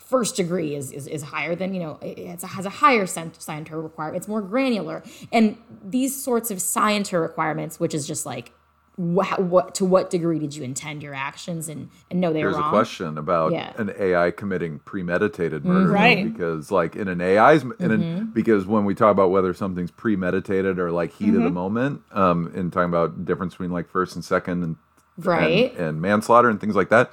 first 0.08 0.36
degree 0.36 0.74
is, 0.74 0.90
is, 0.92 1.06
is 1.06 1.22
higher 1.22 1.54
than 1.54 1.74
you 1.74 1.80
know 1.80 1.98
it 2.02 2.40
has 2.42 2.64
a 2.66 2.70
higher 2.70 3.04
scient- 3.06 3.40
scienter 3.40 3.80
requirement 3.80 4.16
it's 4.16 4.28
more 4.28 4.40
granular 4.42 5.02
and 5.32 5.56
these 5.84 6.20
sorts 6.28 6.50
of 6.50 6.60
scienter 6.62 7.20
requirements 7.20 7.78
which 7.78 7.92
is 7.94 8.06
just 8.06 8.24
like 8.24 8.52
what, 8.96 9.40
what 9.40 9.76
to 9.76 9.84
what 9.84 10.10
degree 10.10 10.40
did 10.40 10.56
you 10.56 10.64
intend 10.64 11.04
your 11.04 11.14
actions 11.14 11.68
and 11.68 11.88
and 12.10 12.20
know 12.20 12.32
they 12.32 12.40
Here's 12.40 12.54
were 12.56 12.60
wrong 12.62 12.70
a 12.70 12.72
question 12.72 13.16
about 13.16 13.52
Yeah. 13.52 13.72
an 13.76 13.92
AI 13.96 14.32
committing 14.32 14.80
premeditated 14.80 15.64
murder, 15.64 15.92
Right. 15.92 16.24
Because, 16.32 16.72
like 16.72 16.96
in 16.96 17.06
an 17.06 17.20
AI's, 17.20 17.62
in 17.62 17.68
Mm-hmm. 17.70 17.92
an, 17.92 18.30
because 18.34 18.66
when 18.66 18.84
we 18.84 18.96
talk 18.96 19.12
about 19.12 19.30
whether 19.30 19.54
something's 19.54 19.92
premeditated 19.92 20.80
or 20.80 20.90
like 20.90 21.12
heat 21.12 21.28
of 21.28 21.34
Mm-hmm. 21.36 21.44
the 21.44 21.50
moment, 21.50 22.02
um, 22.10 22.50
in 22.56 22.72
talking 22.72 22.88
about 22.88 23.24
difference 23.24 23.54
between 23.54 23.70
like 23.70 23.88
first 23.88 24.16
and 24.16 24.24
second 24.24 24.64
and 24.64 24.76
right 25.18 25.70
and, 25.76 25.80
and 25.90 26.00
manslaughter 26.02 26.48
and 26.50 26.60
things 26.60 26.74
like 26.74 26.88
that. 26.88 27.12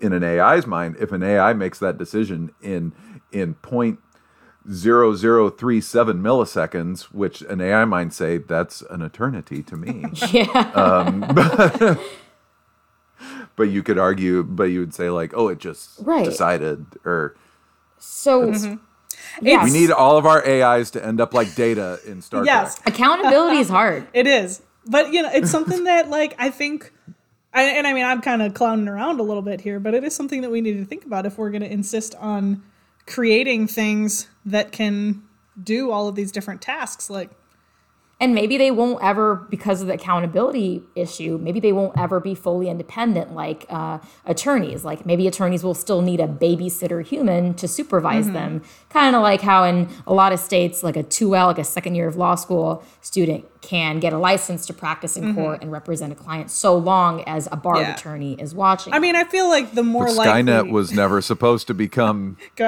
In 0.00 0.12
an 0.12 0.22
AI's 0.22 0.66
mind, 0.66 0.96
if 1.00 1.10
an 1.12 1.22
AI 1.22 1.52
makes 1.54 1.78
that 1.80 1.98
decision 1.98 2.50
in 2.62 2.92
in 3.32 3.54
point 3.54 3.98
zero 4.70 5.14
zero 5.14 5.50
three 5.50 5.80
seven 5.80 6.22
milliseconds, 6.22 7.02
which 7.12 7.40
an 7.42 7.60
AI 7.60 7.84
might 7.84 8.12
say 8.12 8.38
that's 8.38 8.82
an 8.90 9.02
eternity 9.02 9.62
to 9.64 9.76
me. 9.76 10.04
yeah 10.30 10.44
um, 10.74 11.20
but 13.56 13.64
you 13.64 13.82
could 13.82 13.98
argue, 13.98 14.42
but 14.44 14.64
you 14.64 14.80
would 14.80 14.94
say 14.94 15.10
like, 15.10 15.32
oh, 15.34 15.48
it 15.48 15.58
just 15.58 15.98
Right. 16.00 16.24
decided, 16.24 16.86
or 17.04 17.36
so 17.98 18.46
yeah 19.42 19.58
mm-hmm. 19.58 19.64
we 19.64 19.70
need 19.72 19.90
all 19.90 20.16
of 20.16 20.26
our 20.26 20.46
AIs 20.46 20.90
to 20.92 21.04
end 21.04 21.20
up 21.20 21.34
like 21.34 21.54
Data 21.56 21.98
in 22.06 22.22
Star 22.22 22.44
Yes. 22.44 22.76
Trek. 22.76 22.94
accountability 22.94 23.58
is 23.58 23.68
hard 23.68 24.06
It 24.14 24.26
is. 24.28 24.62
But 24.86 25.12
you 25.12 25.22
know, 25.22 25.30
it's 25.32 25.50
something 25.50 25.84
that 25.84 26.08
like 26.08 26.34
I 26.38 26.50
think 26.50 26.92
And 27.52 27.86
I 27.86 27.92
mean 27.92 28.04
I'm 28.04 28.20
kind 28.20 28.42
of 28.42 28.54
clowning 28.54 28.88
around 28.88 29.20
a 29.20 29.22
little 29.22 29.42
bit 29.42 29.60
here, 29.60 29.80
but 29.80 29.94
it 29.94 30.04
is 30.04 30.14
something 30.14 30.42
that 30.42 30.50
we 30.50 30.60
need 30.60 30.74
to 30.74 30.84
think 30.84 31.04
about 31.04 31.26
if 31.26 31.38
we're 31.38 31.50
going 31.50 31.62
to 31.62 31.72
insist 31.72 32.14
on 32.16 32.62
creating 33.06 33.66
things 33.66 34.28
that 34.44 34.70
can 34.70 35.22
do 35.62 35.90
all 35.90 36.08
of 36.08 36.14
these 36.14 36.30
different 36.30 36.62
tasks 36.62 37.08
like 37.10 37.30
and 38.20 38.34
maybe 38.34 38.58
they 38.58 38.70
won't 38.70 39.02
ever 39.02 39.46
because 39.48 39.80
of 39.80 39.86
the 39.86 39.94
accountability 39.94 40.82
issue 40.94 41.38
maybe 41.38 41.60
they 41.60 41.72
won't 41.72 41.96
ever 41.98 42.18
be 42.20 42.34
fully 42.34 42.68
independent 42.68 43.32
like 43.32 43.64
uh, 43.68 43.98
attorneys 44.26 44.84
like 44.84 45.06
maybe 45.06 45.26
attorneys 45.26 45.62
will 45.62 45.74
still 45.74 46.02
need 46.02 46.20
a 46.20 46.26
babysitter 46.26 47.04
human 47.04 47.54
to 47.54 47.68
supervise 47.68 48.24
mm-hmm. 48.24 48.34
them 48.34 48.62
kind 48.90 49.14
of 49.14 49.22
like 49.22 49.40
how 49.40 49.64
in 49.64 49.88
a 50.06 50.12
lot 50.12 50.32
of 50.32 50.40
states 50.40 50.82
like 50.82 50.96
a 50.96 51.04
2l 51.04 51.46
like 51.46 51.58
a 51.58 51.64
second 51.64 51.94
year 51.94 52.08
of 52.08 52.16
law 52.16 52.34
school 52.34 52.82
student 53.00 53.44
can 53.60 53.98
get 53.98 54.12
a 54.12 54.18
license 54.18 54.66
to 54.66 54.72
practice 54.72 55.16
in 55.16 55.24
mm-hmm. 55.24 55.34
court 55.34 55.62
and 55.62 55.72
represent 55.72 56.12
a 56.12 56.16
client 56.16 56.50
so 56.50 56.76
long 56.76 57.22
as 57.22 57.48
a 57.50 57.56
bar 57.56 57.80
yeah. 57.80 57.94
attorney 57.94 58.34
is 58.40 58.54
watching 58.54 58.92
i 58.92 58.98
mean 58.98 59.16
i 59.16 59.24
feel 59.24 59.48
like 59.48 59.74
the 59.74 59.82
more 59.82 60.06
but 60.06 60.14
likely... 60.14 60.52
skynet 60.52 60.70
was 60.70 60.92
never 60.92 61.20
supposed 61.20 61.66
to 61.66 61.74
become 61.74 62.36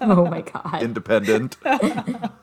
oh 0.00 0.26
my 0.30 0.42
god 0.42 0.82
independent 0.82 1.56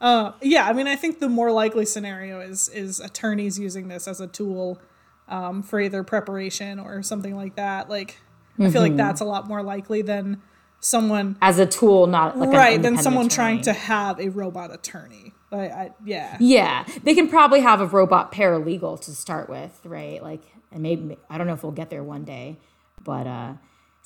uh, 0.00 0.32
yeah, 0.42 0.66
I 0.66 0.72
mean, 0.72 0.86
I 0.86 0.96
think 0.96 1.20
the 1.20 1.28
more 1.28 1.52
likely 1.52 1.84
scenario 1.84 2.40
is 2.40 2.68
is 2.68 3.00
attorneys 3.00 3.58
using 3.58 3.88
this 3.88 4.08
as 4.08 4.20
a 4.20 4.26
tool 4.26 4.80
um, 5.28 5.62
for 5.62 5.80
either 5.80 6.02
preparation 6.02 6.78
or 6.78 7.02
something 7.02 7.36
like 7.36 7.56
that. 7.56 7.88
Like, 7.88 8.12
mm-hmm. 8.54 8.64
I 8.64 8.70
feel 8.70 8.82
like 8.82 8.90
mm-hmm. 8.90 8.98
that's 8.98 9.20
a 9.20 9.24
lot 9.24 9.46
more 9.46 9.62
likely 9.62 10.02
than 10.02 10.42
someone 10.80 11.36
as 11.42 11.58
a 11.58 11.66
tool, 11.66 12.06
not 12.06 12.38
like 12.38 12.50
right 12.50 12.80
than 12.80 12.96
someone 12.98 13.26
attorney. 13.26 13.34
trying 13.34 13.62
to 13.62 13.72
have 13.72 14.20
a 14.20 14.28
robot 14.28 14.72
attorney. 14.72 15.34
I, 15.50 15.56
I, 15.56 15.90
yeah, 16.04 16.36
yeah, 16.40 16.84
they 17.04 17.14
can 17.14 17.28
probably 17.28 17.60
have 17.60 17.80
a 17.80 17.86
robot 17.86 18.32
paralegal 18.32 19.00
to 19.02 19.12
start 19.12 19.48
with, 19.48 19.80
right? 19.84 20.22
Like, 20.22 20.42
and 20.70 20.82
maybe 20.82 21.16
I 21.30 21.38
don't 21.38 21.46
know 21.46 21.54
if 21.54 21.62
we'll 21.62 21.72
get 21.72 21.90
there 21.90 22.02
one 22.02 22.24
day, 22.24 22.58
but 23.02 23.26
uh, 23.26 23.54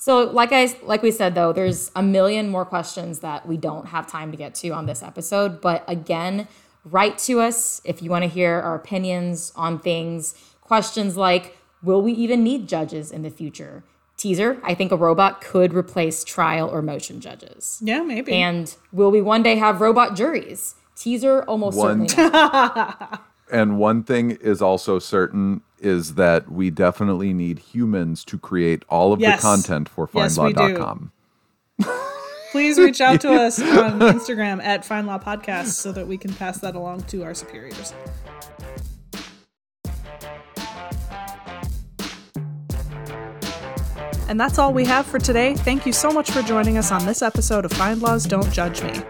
so 0.03 0.23
like 0.25 0.51
I 0.51 0.75
like 0.83 1.01
we 1.01 1.11
said 1.11 1.33
though, 1.33 1.53
there's 1.53 1.89
a 1.95 2.03
million 2.03 2.49
more 2.49 2.65
questions 2.65 3.19
that 3.19 3.47
we 3.47 3.55
don't 3.55 3.85
have 3.85 4.05
time 4.05 4.31
to 4.31 4.37
get 4.37 4.53
to 4.55 4.71
on 4.71 4.85
this 4.85 5.01
episode, 5.01 5.61
but 5.61 5.81
again, 5.87 6.49
write 6.83 7.17
to 7.19 7.39
us 7.39 7.79
if 7.85 8.01
you 8.01 8.09
want 8.09 8.23
to 8.23 8.27
hear 8.27 8.59
our 8.59 8.75
opinions 8.75 9.53
on 9.55 9.79
things. 9.79 10.35
Questions 10.59 11.15
like 11.15 11.57
will 11.81 12.01
we 12.01 12.11
even 12.11 12.43
need 12.43 12.67
judges 12.67 13.13
in 13.13 13.21
the 13.21 13.29
future? 13.29 13.85
Teaser, 14.17 14.59
I 14.61 14.73
think 14.73 14.91
a 14.91 14.97
robot 14.97 15.39
could 15.39 15.73
replace 15.73 16.25
trial 16.25 16.67
or 16.67 16.81
motion 16.81 17.21
judges. 17.21 17.79
Yeah, 17.81 18.03
maybe. 18.03 18.33
And 18.33 18.75
will 18.91 19.09
we 19.09 19.21
one 19.21 19.41
day 19.41 19.55
have 19.55 19.79
robot 19.79 20.17
juries? 20.17 20.75
Teaser, 20.97 21.43
almost 21.43 21.77
one. 21.77 22.09
certainly. 22.09 23.05
and 23.53 23.77
one 23.79 24.03
thing 24.03 24.31
is 24.31 24.61
also 24.61 24.99
certain 24.99 25.61
is 25.83 26.15
that 26.15 26.51
we 26.51 26.69
definitely 26.69 27.33
need 27.33 27.59
humans 27.59 28.23
to 28.25 28.37
create 28.37 28.83
all 28.89 29.13
of 29.13 29.19
yes. 29.19 29.41
the 29.41 29.47
content 29.47 29.89
for 29.89 30.07
findlaw.com. 30.07 31.11
Yes, 31.79 31.89
Please 32.51 32.77
reach 32.77 33.01
out 33.01 33.19
to 33.21 33.33
us 33.33 33.59
on 33.59 33.99
Instagram 33.99 34.63
at 34.63 34.83
FindLaw 34.83 35.23
Podcast 35.23 35.69
so 35.69 35.91
that 35.91 36.07
we 36.07 36.19
can 36.19 36.31
pass 36.33 36.59
that 36.59 36.75
along 36.75 37.01
to 37.03 37.23
our 37.23 37.33
superiors. 37.33 37.93
And 44.29 44.39
that's 44.39 44.57
all 44.57 44.71
we 44.71 44.85
have 44.85 45.05
for 45.05 45.19
today. 45.19 45.55
Thank 45.55 45.85
you 45.85 45.93
so 45.93 46.11
much 46.11 46.31
for 46.31 46.41
joining 46.43 46.77
us 46.77 46.91
on 46.91 47.05
this 47.05 47.21
episode 47.21 47.65
of 47.65 47.71
FindLaw's 47.71 48.25
Don't 48.25 48.51
Judge 48.53 48.83
Me. 48.83 49.01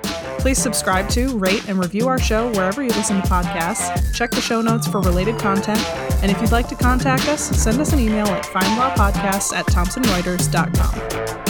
Please 0.44 0.58
subscribe 0.58 1.08
to, 1.12 1.38
rate, 1.38 1.70
and 1.70 1.80
review 1.80 2.10
our 2.10 2.20
show 2.20 2.52
wherever 2.52 2.84
you 2.84 2.90
listen 2.90 3.22
to 3.22 3.28
podcasts. 3.30 4.14
Check 4.14 4.30
the 4.32 4.42
show 4.42 4.62
notes 4.62 4.86
for 4.86 5.00
related 5.00 5.40
content. 5.40 5.80
And 6.22 6.30
if 6.30 6.42
you'd 6.42 6.52
like 6.52 6.68
to 6.68 6.76
contact 6.76 7.30
us, 7.30 7.42
send 7.42 7.80
us 7.80 7.94
an 7.94 8.00
email 8.00 8.28
at 8.28 8.44
findlawpodcasts 8.44 9.54
at 9.54 9.66
thomsonreuters.com. 9.68 11.43